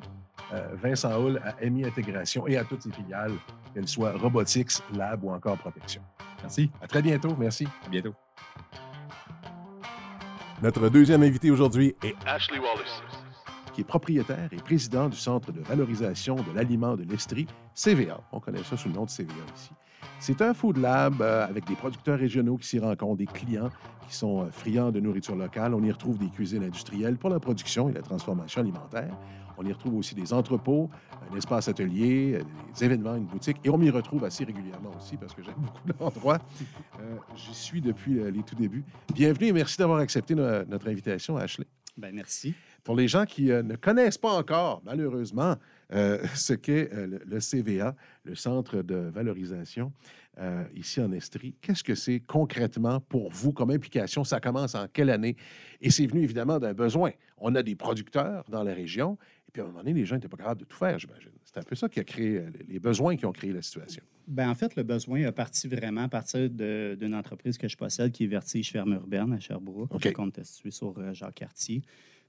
[0.53, 3.33] euh, Vincent Hull à MI Intégration et à toutes ses filiales,
[3.75, 6.03] qu'elles soient Robotics, Lab ou encore Protection.
[6.43, 6.71] Merci.
[6.81, 7.35] À très bientôt.
[7.37, 7.67] Merci.
[7.85, 8.15] À bientôt.
[10.63, 13.03] Notre deuxième invité aujourd'hui est Ashley Wallace,
[13.75, 18.21] qui est propriétaire et président du Centre de valorisation de l'aliment de l'Estrie, CVA.
[18.33, 19.71] On connaît ça sous le nom de CVA ici.
[20.19, 23.71] C'est un food lab euh, avec des producteurs régionaux qui s'y rencontrent, des clients
[24.09, 25.75] qui sont euh, friands de nourriture locale.
[25.75, 29.15] On y retrouve des cuisines industrielles pour la production et la transformation alimentaire.
[29.59, 30.91] On y retrouve aussi des entrepôts,
[31.33, 32.43] un espace atelier, euh,
[32.75, 33.59] des événements, une boutique.
[33.65, 36.39] Et on m'y retrouve assez régulièrement aussi parce que j'aime beaucoup l'endroit.
[37.01, 38.85] Euh, J'y suis depuis les tout débuts.
[39.15, 41.67] Bienvenue et merci d'avoir accepté no- notre invitation, Ashley.
[41.97, 42.55] Ben, merci.
[42.85, 45.57] Pour les gens qui ne connaissent pas encore, malheureusement,
[46.35, 47.95] ce qu'est euh, le, le CVA,
[48.25, 49.93] le Centre de valorisation,
[50.39, 54.23] euh, ici en Estrie, qu'est-ce que c'est concrètement pour vous comme implication?
[54.23, 55.35] Ça commence en quelle année?
[55.81, 57.13] Et c'est venu évidemment d'un besoin.
[57.39, 59.17] On a des producteurs dans la région,
[59.49, 61.31] et puis à un moment donné, les gens n'étaient pas capables de tout faire, j'imagine.
[61.43, 64.03] C'est un peu ça qui a créé euh, les besoins qui ont créé la situation.
[64.29, 68.13] Ben, en fait, le besoin a parti vraiment à partir d'une entreprise que je possède
[68.13, 70.13] qui est Vertige Ferme Urbaine à Sherbrooke, OK.
[70.13, 71.81] qu'on était situé sur euh, Jacques-Cartier.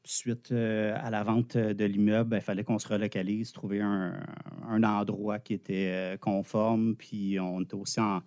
[0.09, 4.19] Suite euh, à la vente de l'immeuble, ben, il fallait qu'on se relocalise, trouver un,
[4.67, 6.95] un endroit qui était euh, conforme.
[6.95, 8.21] Puis on était aussi en,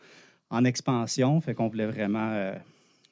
[0.50, 2.54] en expansion, fait qu'on voulait vraiment, euh,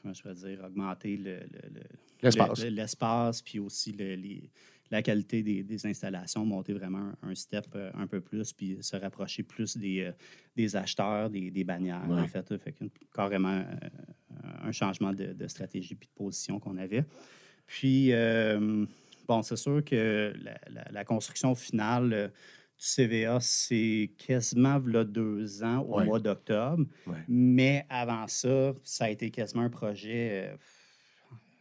[0.03, 1.81] comment je vais dire, augmenter le- le- le,
[2.23, 2.63] L'espace.
[2.65, 4.51] le- l'espace, puis aussi le- les-
[4.91, 8.97] la qualité des, des installations, monter vraiment un, step euh, un peu plus, puis se
[8.97, 10.13] rapprocher plus des, euh,
[10.57, 12.21] des acheteurs, des, des bannières, Ouais.
[12.21, 12.57] en fait.
[12.59, 12.75] Fait
[13.15, 13.65] carrément euh,
[14.63, 17.05] un changement de, de stratégie puis de position qu'on avait.
[17.69, 18.85] Puis, euh,
[19.29, 25.05] bon, c'est sûr que la, la- la construction finale euh, du CVA, c'est quasiment là,
[25.05, 26.05] deux ans au Ouais.
[26.07, 26.85] mois d'octobre.
[27.07, 27.19] Ouais.
[27.29, 30.57] Mais avant ça, ça a été quasiment un projet, euh,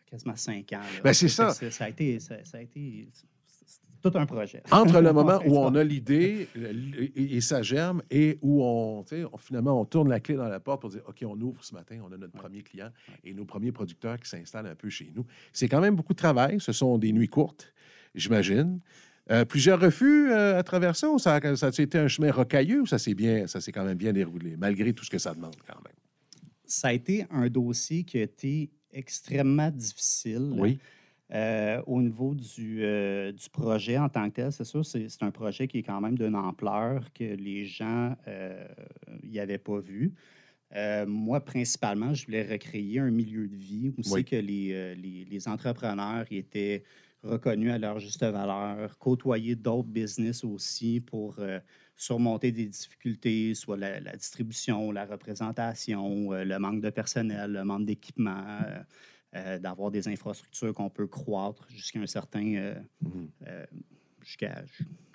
[0.10, 0.80] quasiment cinq ans.
[0.80, 1.02] là.
[1.04, 1.52] Ben, c'est ça.
[1.52, 3.10] Ça a été, ça, ça a été
[4.02, 4.62] tout un projet.
[4.72, 6.48] Entre le moment où on a l'idée
[7.16, 9.04] et, et ça germe et où on,
[9.38, 12.00] finalement, on tourne la clé dans la porte pour dire OK, on ouvre ce matin,
[12.08, 12.90] on a notre premier client
[13.24, 15.26] et nos premiers producteurs qui s'installent un peu chez nous.
[15.54, 16.60] C'est quand même beaucoup de travail.
[16.60, 17.74] Ce sont des nuits courtes,
[18.16, 18.80] j'imagine.
[19.30, 22.32] Euh, plusieurs refus euh, à travers ça ou ça, a- ça a été un chemin
[22.32, 25.18] rocailleux ou ça s'est bien, ça s'est quand même bien déroulé, malgré tout ce que
[25.18, 25.94] ça demande quand même?
[26.66, 30.50] Ça a été un dossier qui a été extrêmement difficile.
[30.58, 30.80] Oui.
[31.34, 35.32] Euh, au niveau du, euh, du projet en tant que tel, c'est sûr, c'est un
[35.32, 38.16] projet qui est quand même d'une ampleur que les gens
[39.24, 40.14] n'y avaient pas vu.
[40.76, 44.04] Euh, moi, principalement, je voulais recréer un milieu de vie où Oui.
[44.04, 46.84] c'est que les, euh, les, les entrepreneurs étaient
[47.24, 51.60] reconnus à leur juste valeur, côtoyer d'autres business aussi pour euh,
[51.96, 57.64] surmonter des difficultés, soit la, la distribution, la représentation, euh, le manque de personnel, le
[57.64, 58.80] manque d'équipement, euh,
[59.36, 62.54] euh, d'avoir des infrastructures qu'on peut croître jusqu'à un certain...
[62.56, 63.30] euh, Mhm.
[63.48, 63.66] euh,
[64.24, 64.64] jusqu'à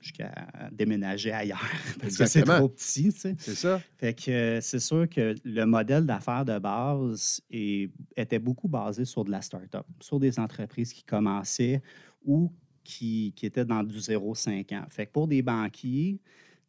[0.01, 0.33] jusqu'à
[0.73, 1.61] déménager ailleurs
[2.01, 3.35] parce que c'est trop petit, tu sais.
[3.39, 3.81] C'est ça?
[3.99, 9.25] Fait que c'est sûr que le modèle d'affaires de base est- était beaucoup basé sur
[9.25, 11.81] de la start-up, sur des entreprises qui commençaient
[12.25, 12.51] ou
[12.83, 14.87] qui, qui étaient dans du 0,5 ans.
[14.91, 16.19] Fait que pour des banquiers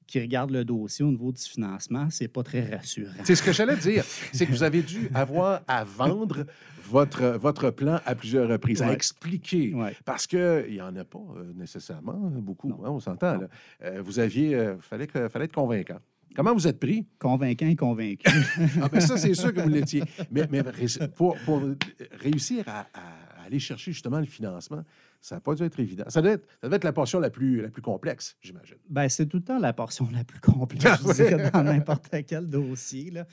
[0.08, 3.12] qui regardent le dossier au niveau du financement, c'est pas très rassurant.
[3.24, 4.04] C'est ce que j'allais dire.
[4.34, 6.46] C'est que vous avez dû avoir à vendre
[6.86, 9.74] votre, votre plan à plusieurs reprises, à expliquer.
[9.74, 9.96] Ouais.
[10.06, 12.80] Parce qu'il n'y en a pas euh, nécessairement beaucoup, Non.
[12.86, 13.39] hein, on s'entend.
[13.84, 16.00] Euh, vous aviez, il fallait, que- fallait être convaincant.
[16.36, 17.06] Comment vous êtes pris?
[17.20, 18.26] Convaincant et convaincu.
[18.82, 20.04] Ah, ben ça, c'est sûr que vous l'étiez.
[20.32, 20.48] Mais,
[21.16, 21.62] pour, pour
[22.20, 24.84] réussir à, à aller chercher justement le financement,
[25.24, 26.04] ça n'a pas dû être évident.
[26.10, 28.76] Ça devait être, ça devait être la portion la plus, la plus complexe, j'imagine.
[28.90, 31.14] Ben, c'est tout le temps la portion la plus complexe, Ah je ouais.
[31.14, 33.10] dirais, dans n'importe quel dossier.
[33.10, 33.26] Là.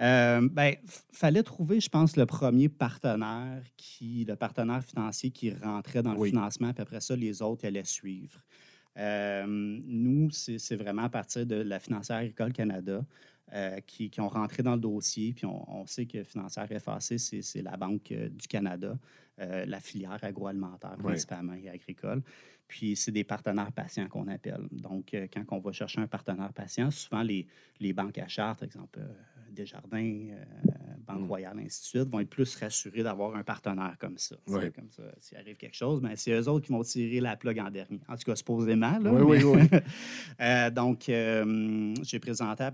[0.00, 0.74] Euh, ben,
[1.12, 6.18] fallait trouver, je pense, le premier partenaire, qui, le partenaire financier qui rentrait dans le
[6.18, 6.30] Oui.
[6.30, 8.40] financement, puis après ça, les autres allaient suivre.
[8.96, 13.04] Euh, nous, c'est vraiment à partir de la Financière Agricole Canada
[13.52, 15.32] euh, qui, qui ont rentré dans le dossier.
[15.32, 18.98] Puis on, on sait que Financière FAC, c'est la Banque euh, du Canada,
[19.40, 21.04] euh, la filière agroalimentaire Oui.
[21.12, 22.22] principalement et agricole.
[22.66, 24.66] Puis c'est des partenaires patients qu'on appelle.
[24.70, 27.46] Donc, euh, quand on va chercher un partenaire patient, souvent les,
[27.80, 29.00] les banques à charte, exemple
[29.50, 30.26] Desjardins,
[31.06, 31.26] Banque Mm.
[31.26, 34.36] Royale, ainsi de suite, vont être plus rassurés d'avoir un partenaire comme ça.
[34.46, 34.70] Oui.
[34.72, 37.58] Comme ça, s'il arrive quelque chose, ben, c'est eux autres qui vont tirer la plug
[37.58, 37.98] en dernier.
[38.08, 38.98] En tout cas, supposément.
[38.98, 40.70] Là, Oui, oui, oui.
[40.72, 41.04] Donc,
[42.04, 42.68] j'ai présenté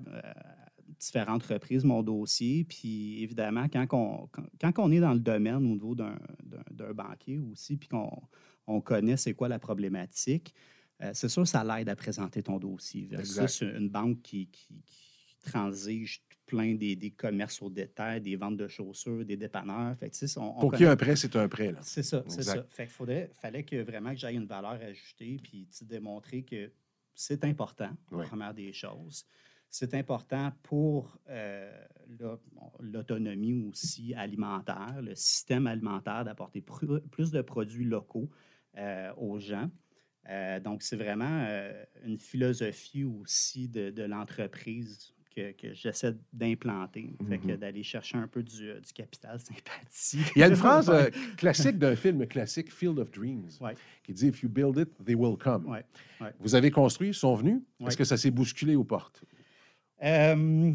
[1.04, 2.64] différentes reprises mon dossier.
[2.64, 6.16] Puis, évidemment, quand on, quand, quand on est dans le domaine au niveau d'un
[6.94, 8.10] banquier aussi, puis qu'on
[8.66, 10.54] on connaît c'est quoi la problématique,
[11.02, 13.06] euh, c'est sûr ça l'aide à présenter ton dossier.
[13.10, 18.56] Versus une banque qui, qui, qui transige plein des, des commerces au détail, des ventes
[18.56, 19.96] de chaussures, des dépanneurs.
[19.96, 21.72] Fait que, on- on Pour qu'il y ait un prêt, c'est un prêt.
[21.72, 21.78] Là.
[21.82, 22.64] c'est ça, c'est ça.
[22.68, 26.70] Fait qu'il fallait que vraiment que j'aille une valeur ajoutée puis démontrer que
[27.14, 29.24] c'est important, la première des choses.
[29.76, 31.68] C'est important pour euh,
[32.78, 36.60] l'autonomie aussi alimentaire, le système alimentaire, d'apporter
[37.10, 38.30] plus de produits locaux
[38.78, 39.68] euh, aux gens.
[40.30, 41.44] Euh, donc, c'est vraiment
[42.04, 47.16] une philosophie aussi de, de l'entreprise que, que j'essaie d'implanter.
[47.28, 47.56] Fait que Mhm.
[47.56, 50.20] d'aller chercher un peu du, du capital sympathie.
[50.36, 53.74] Il y a une phrase euh, classique d'un film classique, Field of Dreams, Ouais.
[54.04, 55.66] qui dit If you build it, they will come.
[55.66, 55.84] Ouais,
[56.20, 56.32] ouais.
[56.38, 57.60] Vous avez construit, ils sont venus.
[57.84, 59.24] Est-ce que ça s'est bousculé aux portes?
[60.04, 60.72] Euh,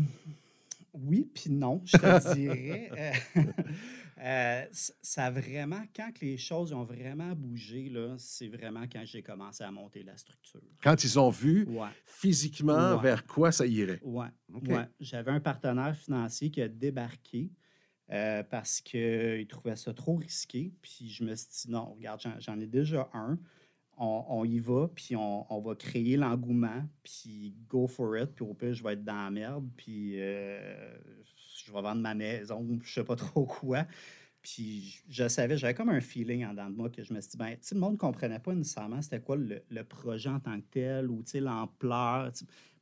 [0.94, 2.90] oui, puis non, je te dirais.
[2.98, 3.42] Euh,
[4.22, 9.64] euh, ça a vraiment, quand les choses ont vraiment bougé, c'est vraiment quand j'ai commencé
[9.64, 10.62] à monter la structure.
[10.82, 13.02] Quand ils ont vu Ouais, physiquement Ouais.
[13.04, 14.00] vers quoi ça irait.
[14.04, 14.24] OK.
[14.68, 14.86] ouais.
[15.00, 17.52] J'avais un partenaire financier qui a débarqué
[18.12, 20.74] euh, parce qu'il trouvait ça trop risqué.
[20.82, 23.38] Puis je me suis dit, non, regarde, j'en ai déjà un.
[24.00, 28.46] On, on y va, puis on, on va créer l'engouement, puis go for it, puis
[28.46, 30.98] au pire, je vais être dans la merde, puis euh,
[31.66, 33.86] je vais vendre ma maison, je sais pas trop quoi.
[34.42, 37.32] Puis je savais, j'avais comme un feeling en dedans de moi que je me suis
[37.32, 40.30] dit, ben, tu sais, le monde ne comprenait pas nécessairement c'était quoi le, le projet
[40.30, 42.32] en tant que tel ou tu sais, l'ampleur.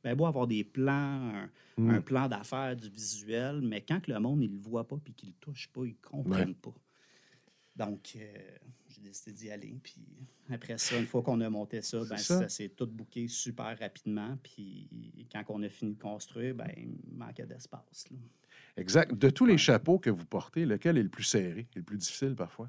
[0.04, 0.92] Ben, beau avoir des plans,
[1.34, 1.90] un, Mm.
[1.90, 5.14] un plan d'affaires, du visuel, mais quand que le monde, il le voit pas puis
[5.14, 6.74] qu'il le touche pas, ils comprennent pas.
[7.78, 8.20] Donc, euh,
[8.88, 9.78] j'ai décidé d'y aller.
[9.80, 10.02] Puis
[10.50, 12.40] après ça, une fois qu'on a monté ça, ben, ça.
[12.40, 14.36] ça, s'est tout booké super rapidement.
[14.42, 14.88] Puis
[15.30, 18.08] quand on a fini de construire, ben, il manquait d'espace.
[18.76, 19.14] Exact.
[19.14, 21.98] De tous les chapeaux que vous portez, lequel est le plus serré et le plus
[21.98, 22.66] difficile parfois?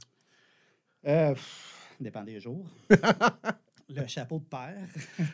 [1.05, 2.65] Euh, pff, dépend des jours.
[3.89, 4.77] le chapeau de père.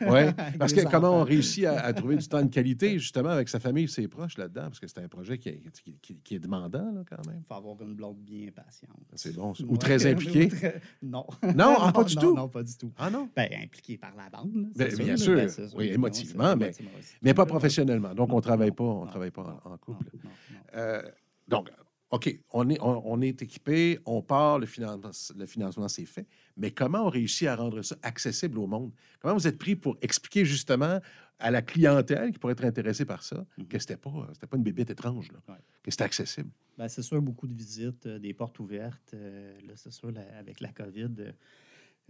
[0.00, 0.20] Oui.
[0.58, 3.60] Parce que comment on réussit à, à trouver du temps de qualité, justement, avec sa
[3.60, 4.62] famille et ses proches là-dedans?
[4.64, 7.40] Parce que c'est un projet qui est, qui- qui- qui est demandant, là, quand même.
[7.42, 8.90] Il faut avoir une blonde bien patiente.
[9.14, 9.52] C'est bon.
[9.66, 9.78] Ou Ouais.
[9.78, 10.48] très impliquée.
[11.02, 11.26] Non.
[11.54, 12.34] Non, ah, pas du non, tout?
[12.36, 12.92] Non, pas du tout.
[12.98, 13.28] Ah non?
[13.36, 14.52] Ben, impliqué par la bande.
[14.54, 15.36] là, Ben, bien sûr.
[15.36, 15.68] Ben, sûr.
[15.76, 16.72] Oui, émotivement, mais-.
[17.22, 18.14] Mais pas professionnellement.
[18.14, 20.06] Donc, on ne travaille pas, on travaille pas en, en couple.
[20.74, 21.02] Euh,
[21.48, 21.68] donc,
[22.10, 26.26] OK, on est, on, on est équipé, on part, le financement, le financement c'est fait.
[26.56, 28.92] Mais comment on réussit à rendre ça accessible au monde?
[29.20, 31.00] Comment vous êtes pris pour expliquer justement
[31.40, 33.66] à la clientèle qui pourrait être intéressée par ça Mhm.
[33.66, 35.60] que c'était pas, c'était pas une bébête étrange, là, Ouais.
[35.82, 36.50] que c'était accessible?
[36.78, 39.12] Ben, c'est sûr, beaucoup de visites, euh, des portes ouvertes.
[39.14, 41.32] euh, là, c'est sûr, avec la COVID, euh,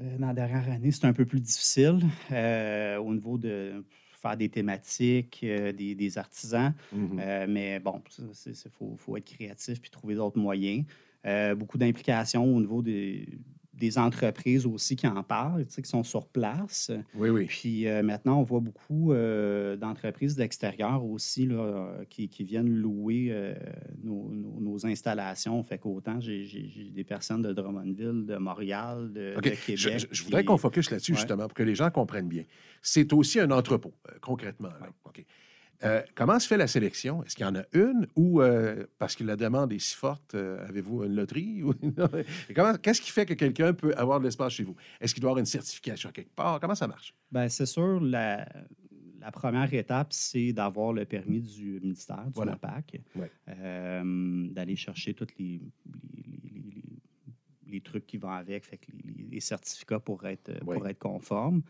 [0.01, 2.01] euh, dans la dernière année, c'est un peu plus difficile
[2.33, 3.83] euh, au niveau de
[4.27, 6.73] faire des thématiques, euh, des, des artisans.
[6.93, 7.19] Mhm.
[7.21, 10.85] Euh, mais bon, il faut, faut être créatif puis trouver d'autres moyens.
[11.25, 13.27] Euh, beaucoup d'implications au niveau des,
[13.79, 16.91] des entreprises aussi qui en parlent, qui sont sur place.
[17.15, 17.45] Oui, oui.
[17.47, 23.29] Puis euh, maintenant, on voit beaucoup euh, d'entreprises d'extérieur aussi là, qui, qui viennent louer
[23.31, 23.55] euh,
[24.03, 25.63] nos, nos- nos installations.
[25.63, 29.61] Fait qu'autant, j'ai des personnes de Drummondville, de Montréal, de, Québec.
[29.77, 31.19] je- je voudrais qu'on focus là-dessus, Ouais.
[31.19, 32.45] justement, pour que les gens comprennent bien.
[32.83, 34.69] C'est aussi un entrepôt, concrètement.
[34.69, 34.89] là.
[35.05, 35.25] OK.
[35.85, 37.23] Euh, comment se fait la sélection?
[37.25, 40.35] Est-ce qu'il y en a une ou, euh, parce que la demande est si forte,
[40.35, 41.63] euh, avez-vous une loterie?
[42.83, 44.75] Qu'est-ce qui fait que quelqu'un peut avoir de l'espace chez vous?
[45.01, 46.61] Est-ce qu'il doit avoir une certification quelque part?
[46.61, 47.15] Comment ça marche?
[47.31, 48.49] Ben, c'est sûr, la,
[49.21, 52.53] la première étape, c'est d'avoir le permis du ministère, du Voilà.
[52.53, 53.31] MAPAC, Ouais.
[54.53, 55.61] d'aller chercher tous les, les,
[56.15, 56.83] les- les- les-
[57.73, 58.87] les trucs qui vont avec, fait que
[59.31, 61.63] les, certificats pour être, pour être conformes.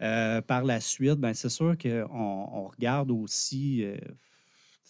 [0.00, 3.82] Euh, par la suite, ben, c'est sûr qu'on on regarde aussi.
[3.84, 3.96] euh,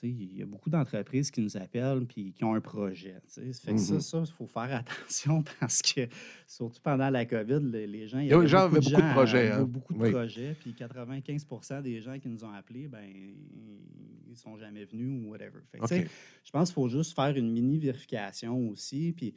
[0.01, 3.17] il y a beaucoup d'entreprises qui nous appellent puis qui ont un projet.
[3.29, 3.79] fait que Mhm.
[3.79, 4.73] ça, ça, il faut faire
[5.09, 6.03] attention parce que,
[6.47, 8.21] surtout pendant la COVID, le- les gens.
[8.21, 9.65] il y Les avait gens avaient beaucoup de gens, projets, euh, hein.
[9.65, 10.11] Beaucoup de Oui.
[10.13, 10.55] projets.
[10.61, 15.31] Puis 95 des gens qui nous ont appelés, ben, ils ne sont jamais venus ou
[15.31, 15.59] whatever.
[15.73, 16.09] Fait que,
[16.45, 19.13] je pense qu'il faut juste faire une mini-vérification aussi.
[19.17, 19.35] Puis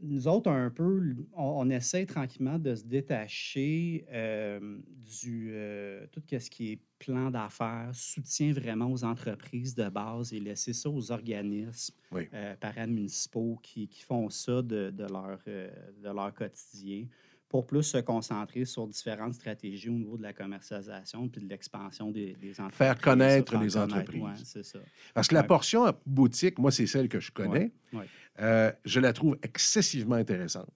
[0.00, 4.78] nous autres, un peu, on, on essaie tranquillement de se détacher euh,
[5.20, 10.40] du euh, tout ce qui est plan d'affaires, soutien vraiment aux entreprises de base et
[10.40, 12.28] laisser ça aux organismes Oui.
[12.32, 15.70] euh, paramunicipaux qui, qui font ça de, de leur, euh,
[16.02, 17.06] de leur quotidien
[17.48, 22.10] pour plus se concentrer sur différentes stratégies au niveau de la commercialisation puis de l'expansion
[22.10, 22.76] des, des entreprises.
[22.76, 24.22] Faire connaître les connaître, entreprises.
[24.22, 24.78] ouais, c'est ça.
[25.14, 27.72] Parce que la portion boutique, moi, c'est celle que je connais.
[27.92, 28.04] Ouais.
[28.40, 30.68] Euh, je la trouve excessivement intéressante.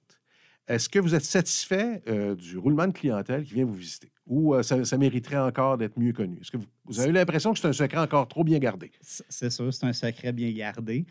[0.67, 4.11] Est-ce que vous êtes satisfait euh, du roulement de clientèle qui vient vous visiter?
[4.27, 6.39] Ou euh, ça, ça mériterait encore d'être mieux connu?
[6.41, 8.93] Est-ce que vous, vous avez l'impression que c'est un secret encore trop bien gardé?
[9.03, 11.05] C'est sûr, c'est un secret bien gardé.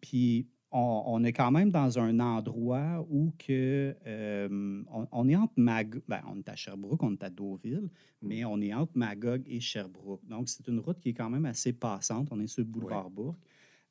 [0.00, 5.36] Puis on, on est quand même dans un endroit où que, euh, on, on est
[5.36, 7.88] entre Magog, ben, on est à Sherbrooke, on est à Deauville,
[8.22, 10.20] mais on est entre Magog et Sherbrooke.
[10.28, 12.28] Donc c'est une route qui est quand même assez passante.
[12.30, 13.36] On est sur le boulevard Bourg.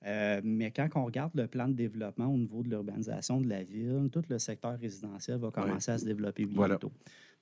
[0.06, 3.64] Euh, mais quand on regarde le plan de développement au niveau de l'urbanisation de la
[3.64, 6.76] ville, tout le secteur résidentiel va commencer à se développer Voilà.
[6.76, 6.92] bientôt.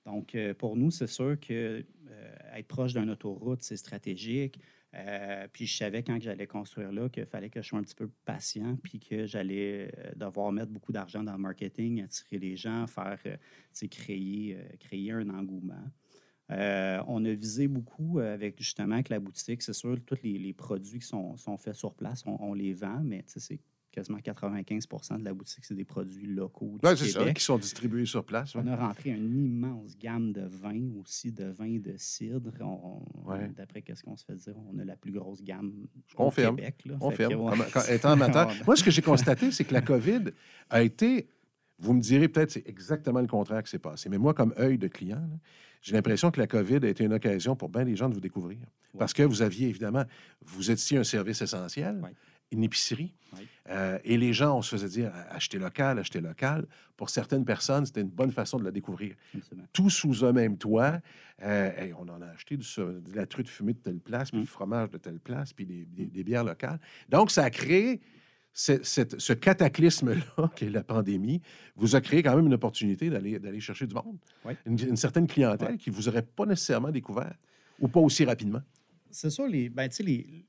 [0.06, 4.60] Donc, euh, pour nous, c'est sûr que euh, être proche d'une autoroute, c'est stratégique.
[4.96, 7.96] Euh, puis je savais quand j'allais construire là qu'il fallait que je sois un petit
[7.96, 12.56] peu patient, puis que j'allais euh, devoir mettre beaucoup d'argent dans le marketing, attirer les
[12.56, 15.84] gens, faire, euh, créer, créer un engouement.
[16.50, 19.62] On a visé beaucoup avec justement avec la boutique.
[19.64, 23.02] C'est sûr, tous les, produits qui sont, sont faits sur place, on, on les vend,
[23.04, 23.60] mais c'est
[23.96, 28.24] quasiment 95% de la boutique, c'est des produits locaux du ça, qui sont distribués sur
[28.26, 28.54] place.
[28.54, 28.62] ouais.
[28.64, 32.52] On a rentré une immense gamme de vins aussi, de vins de cidre.
[32.60, 33.50] On- Ouais.
[33.56, 35.74] D'après ce qu'on se fait dire, on a la plus grosse gamme
[36.08, 36.30] Je au.
[36.30, 36.82] Québec.
[36.86, 36.96] là.
[37.02, 37.34] On Fait ferme.
[37.34, 37.58] que, ouais.
[37.58, 38.48] Comme- quand- étant amateur.
[38.62, 40.26] On- Moi, ce que j'ai constaté, c'est que la COVID
[40.70, 41.30] a été.
[41.80, 44.10] Vous me direz peut-être c'est exactement le contraire qui s'est passé.
[44.10, 45.38] Mais moi, comme œil de client, là,
[45.82, 48.22] j'ai l'impression que la COVID a été une occasion pour bien des gens de vous
[48.22, 48.60] découvrir.
[48.98, 50.04] Parce que vous aviez, évidemment,
[50.42, 52.02] vous étiez un service essentiel.
[52.52, 53.14] Une épicerie.
[53.36, 53.48] Oui.
[53.70, 56.68] Euh, et les gens, on se faisait dire acheter local, acheter local.
[56.96, 59.16] Pour certaines personnes, c'était une bonne façon de la découvrir.
[59.36, 59.68] Absolument.
[59.74, 61.00] Tout sous un même toit.
[61.42, 64.40] Euh, hey, on en a acheté du, de la truite fumée de telle place, puis
[64.40, 64.44] Mm.
[64.44, 66.80] du fromage de telle place, puis des, des- des bières locales.
[67.10, 68.00] Donc, ça a créé
[68.54, 71.42] ce, cette- ce cataclysme-là, qui est la pandémie,
[71.76, 74.18] vous a créé quand même une opportunité d'aller d'aller chercher du monde.
[74.46, 74.54] Oui.
[74.66, 77.36] Une, une certaine clientèle qui ne vous aurait pas nécessairement découvert,
[77.80, 78.62] ou pas aussi rapidement.
[79.12, 80.46] C'est sûr, les, ben, les,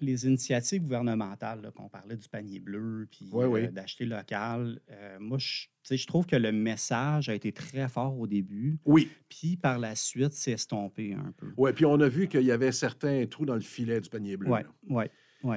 [0.00, 6.06] les initiatives gouvernementales, qu'on parlait du panier bleu, puis euh, d'acheter local, euh, moi, je,
[6.06, 9.10] trouve que le message a été très fort au début, Oui.
[9.28, 11.52] puis par la suite, c'est estompé un peu.
[11.56, 14.36] Oui, puis on a vu qu'il y avait certains trous dans le filet du panier
[14.36, 14.50] bleu.
[14.50, 15.04] Oui, oui,
[15.42, 15.56] oui.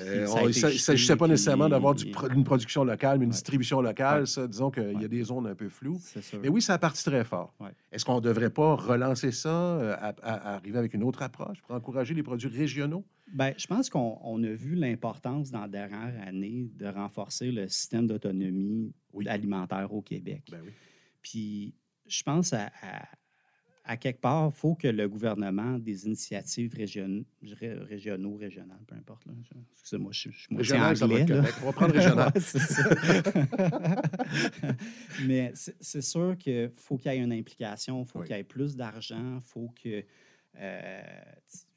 [0.00, 3.30] Euh, on- il ne s'agissait pas nécessairement d'avoir du pro- une production locale, mais une
[3.30, 3.34] Ouais.
[3.34, 4.20] distribution locale.
[4.20, 4.26] Ouais.
[4.26, 6.00] Ça, disons qu'il y a des zones un peu floues.
[6.42, 7.54] Mais oui, ça a parti très fort.
[7.92, 11.22] Est-ce qu'on ne devrait pas relancer ça, euh, à, à- à arriver avec une autre
[11.22, 13.04] approche pour encourager les produits régionaux?
[13.32, 17.68] Ben, je pense qu'on on a vu l'importance dans la dernière année de renforcer le
[17.68, 19.28] système d'autonomie Oui.
[19.28, 20.42] alimentaire au Québec.
[20.50, 20.70] Ben oui.
[21.22, 21.74] Puis
[22.06, 23.06] je pense à, à,
[23.86, 28.94] à quelque part, il faut que le gouvernement des initiatives région, ré- régionaux, régionales, peu
[28.94, 29.24] importe.
[29.74, 31.36] Excusez-moi, je, suis moitié Régional, ça va anglais.
[31.36, 31.58] être.
[31.62, 32.32] On va prendre régional.
[34.64, 34.74] Ouais.
[35.26, 38.26] Mais c'est sûr qu'il faut qu'il y ait une implication, il faut Oui.
[38.26, 40.04] qu'il y ait plus d'argent, il faut que
[40.56, 41.02] euh,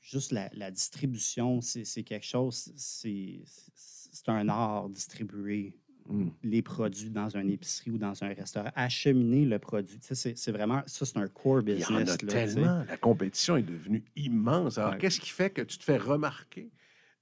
[0.01, 3.41] juste la, la distribution, c'est quelque chose, c'est
[3.75, 5.75] c'est un art distribuer
[6.09, 6.29] Mm.
[6.43, 9.97] les produits dans une épicerie ou dans un restaurant, acheminer le produit.
[10.01, 11.89] Sais, C'est vraiment, ça, c'est un core Il y business.
[11.89, 12.83] en a là, tellement.
[12.87, 14.77] La compétition est devenue immense.
[14.77, 14.97] Alors, Ouais.
[14.97, 16.69] qu'est-ce qui fait que tu te fais remarquer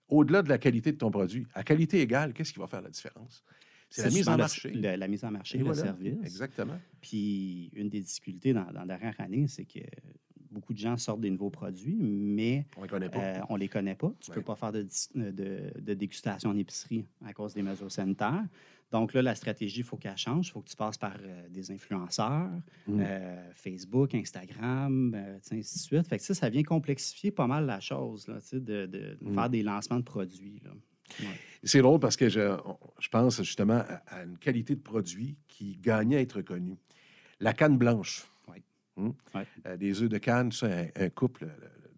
[0.08, 1.46] au-delà de la qualité de ton produit?
[1.54, 3.44] À qualité égale, qu'est-ce qui va faire la différence?
[3.90, 4.72] C'est la mise en marché.
[4.72, 5.82] le- la mise en marché, Et le voilà.
[5.84, 6.18] service.
[6.24, 6.78] Exactement.
[7.02, 9.80] Puis une des difficultés dans, dans la dernière année, c'est que
[10.52, 13.20] beaucoup de gens sortent des nouveaux produits, mais On ne les connaît pas.
[13.20, 14.12] euh, les connaît pas.
[14.20, 14.42] Tu ne Ouais.
[14.42, 18.44] peux pas faire de, euh, de- de dégustation en épicerie à cause des mesures sanitaires.
[18.92, 20.48] Donc là, la stratégie, il faut qu'elle change.
[20.48, 22.50] Il faut que tu passes par euh, des influenceurs,
[22.88, 23.00] Mm.
[23.02, 26.08] euh, Facebook, Instagram, euh, ainsi de suite.
[26.08, 29.98] Fait que ça, ça vient complexifier pas mal la chose, là, de, faire des lancements
[30.00, 30.62] de produits.
[30.64, 30.72] là.
[31.20, 31.26] Ouais.
[31.64, 32.58] C'est drôle parce que je,
[33.00, 36.78] je pense justement à, à une qualité de produit qui gagnait à être reconnue.
[37.40, 38.26] La canne blanche.
[38.98, 39.14] Hum?
[39.34, 39.42] Oui.
[39.68, 41.48] Euh, des œufs de canne, c'est un, un couple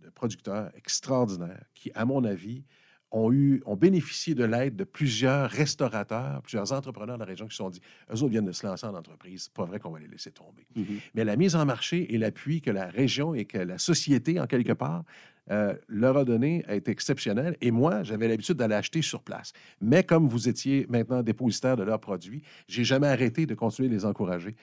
[0.04, 2.64] de producteurs extraordinaires qui, à mon avis,
[3.12, 7.52] ont, eu, ont bénéficié de l'aide de plusieurs restaurateurs, plusieurs entrepreneurs de la région qui
[7.52, 10.00] se sont dit eux autres viennent de se lancer en entreprise, pas vrai qu'on va
[10.00, 10.68] les laisser tomber.
[10.76, 11.00] Mhm.
[11.16, 14.48] Mais la mise en marché et l'appui que la région et que la société, en
[14.48, 15.04] quelque part,
[15.50, 17.56] euh, leur a donné a été exceptionnel.
[17.62, 19.54] Et moi, j'avais l'habitude d'aller acheter sur place.
[19.80, 23.94] Mais comme vous étiez maintenant dépositaire de leurs produits, j'ai jamais arrêté de continuer de
[23.94, 24.56] les encourager.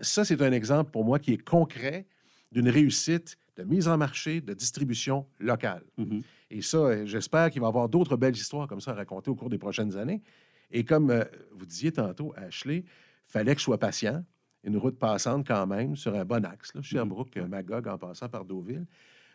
[0.00, 2.06] Ça, c'est un exemple pour moi qui est concret
[2.50, 5.84] d'une réussite de mise en marché, de distribution locale.
[5.98, 6.22] Mhm.
[6.50, 9.30] Et ça, euh, j'espère qu'il va y avoir d'autres belles histoires comme ça à raconter
[9.30, 10.22] au cours des prochaines années.
[10.70, 12.84] Et comme euh, vous disiez tantôt, Ashley,
[13.26, 14.24] fallait que je sois patient.
[14.64, 18.28] Une route passante quand même, sur un bon axe, là, Sherbrooke, euh, Magog, en passant
[18.28, 18.86] par Deauville.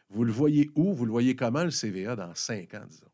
[0.09, 0.93] Vous le voyez où?
[0.93, 3.07] Vous le voyez comment, le CVA, dans cinq ans, disons?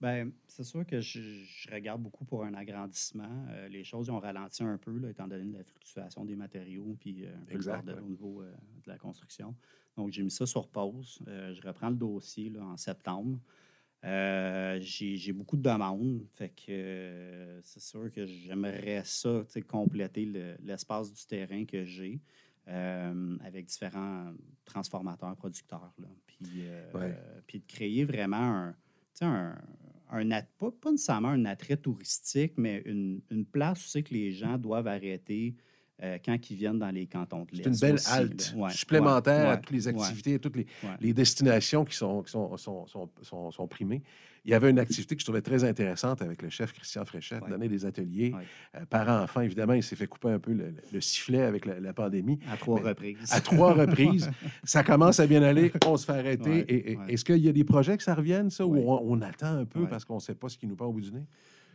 [0.00, 3.46] Ben, c'est sûr que je, je regarde beaucoup pour un agrandissement.
[3.50, 7.24] Euh, les choses ont ralenti un peu, là, étant donné la fluctuation des matériaux puis
[7.26, 8.00] euh, un peu Exact, le bordel ouais.
[8.06, 8.50] au niveau euh,
[8.84, 9.54] de la construction.
[9.96, 11.20] Donc, j'ai mis ça sur pause.
[11.26, 13.38] Je reprends le dossier là, en septembre.
[14.02, 16.22] J'ai beaucoup de demandes.
[16.32, 22.20] Fait que c'est sûr que j'aimerais ça, compléter le- l'espace du terrain que j'ai
[22.68, 24.32] euh, avec différents
[24.64, 25.92] transformateurs, producteurs.
[25.98, 26.08] Là.
[26.26, 27.16] Puis, euh, Ouais.
[27.46, 28.36] puis de créer vraiment
[29.22, 29.56] un,
[30.10, 34.58] un pas, pas nécessairement un attrait touristique, mais une, une place où que les gens
[34.58, 35.56] doivent arrêter
[36.02, 37.62] euh, quand ils viennent dans les cantons de l'Est.
[37.64, 40.56] C'est une belle aussi, halte Ouais, supplémentaire ouais, à toutes les activités, à toutes
[41.00, 42.86] les, destinations qui sont, qui sont, sont,
[43.22, 44.02] sont, sont- primées.
[44.44, 47.42] Il y avait une activité que je trouvais très intéressante avec le chef Christian Fréchette,
[47.48, 48.32] donner des ateliers
[48.76, 49.40] euh, parents-enfants.
[49.40, 52.38] Évidemment, il s'est fait couper un peu le, le sifflet avec la, la pandémie.
[52.52, 53.32] À trois Mais reprises.
[53.32, 54.30] À trois reprises,
[54.64, 56.58] ça commence à bien aller, on se fait arrêter.
[56.68, 56.98] Et- et-.
[57.08, 59.64] Est-ce qu'il y a des projets que ça revienne, ça, ou on, on attend un
[59.64, 61.24] peu parce qu'on ne sait pas ce qui nous prend au bout du nez?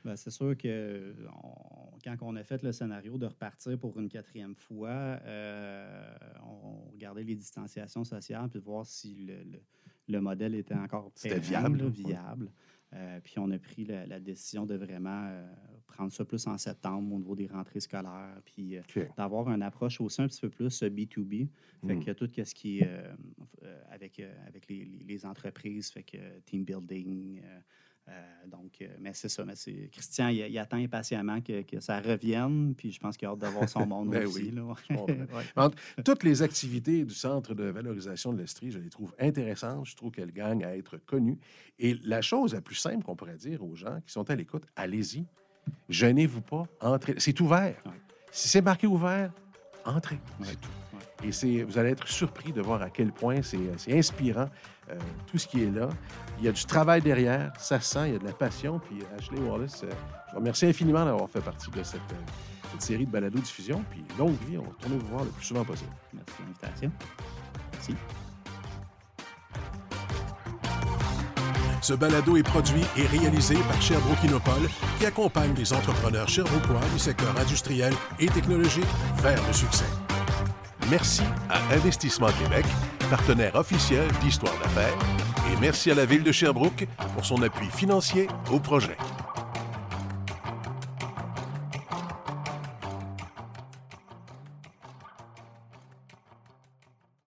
[0.04, 4.10] Ben, c'est sûr que on- quand on a fait le scénario de repartir pour une
[4.10, 9.62] quatrième fois, euh, on regardait les distanciations sociales puis voir si le, le-
[10.08, 11.92] le modèle était encore viable, là, ouais.
[11.92, 12.52] viable.
[12.94, 15.48] Euh, puis on a pris la, la décision de vraiment euh,
[15.88, 18.82] prendre ça plus en septembre au niveau des rentrées scolaires, puis euh,
[19.16, 21.48] d'avoir une approche aussi un petit peu plus euh, B2B.
[21.88, 22.04] Fait Mm.
[22.04, 22.90] que tout ce qui est
[23.92, 27.42] avec, avec les, les- entreprises, fait que team building,
[28.12, 29.46] euh, donc, mais c'est ça.
[29.46, 32.74] Mais c'est, Christian, il, attend impatiemment que, ça revienne.
[32.76, 34.54] Puis je pense qu'il a hâte d'avoir son monde ben aussi.
[36.06, 39.86] toutes les activités du Centre de valorisation de l'Estrie, je les trouve intéressantes.
[39.86, 41.40] Je trouve qu'elles gagnent à être connues.
[41.80, 44.64] Et la chose la plus simple qu'on pourrait dire aux gens qui sont à l'écoute,
[44.76, 45.26] allez-y.
[45.90, 46.64] Gênez-vous pas.
[46.82, 47.16] Entrez.
[47.18, 47.82] C'est ouvert.
[48.32, 49.32] Si c'est marqué ouvert,
[49.86, 50.20] entrez.
[50.44, 50.81] C'est tout.
[51.24, 54.50] Et vous allez être surpris de voir à quel point c'est euh, inspirant,
[54.90, 54.98] euh,
[55.28, 55.90] tout ce qui est là.
[56.40, 58.80] Il y a du travail derrière, ça sent, il y a de la passion.
[58.80, 59.92] Puis Ashley Wallace, euh,
[60.28, 62.02] je vous remercie infiniment d'avoir fait partie de cette,
[62.80, 63.84] série de balado-diffusion.
[63.92, 65.92] Puis longue vie, on va retourner vous voir le plus souvent possible.
[66.14, 66.92] Merci pour l'invitation.
[67.74, 67.96] Merci.
[71.82, 74.70] Ce balado est produit et réalisé par Sherbrooke Innopol,
[75.00, 78.86] qui accompagne les entrepreneurs sherbrookeois du secteur industriel et technologique
[79.18, 80.01] vers le succès.
[80.92, 82.66] Merci à Investissement Québec,
[83.10, 84.94] partenaire officiel d'Histoire d'affaires,
[85.48, 88.98] et merci à la Ville de Sherbrooke pour son appui financier au projet.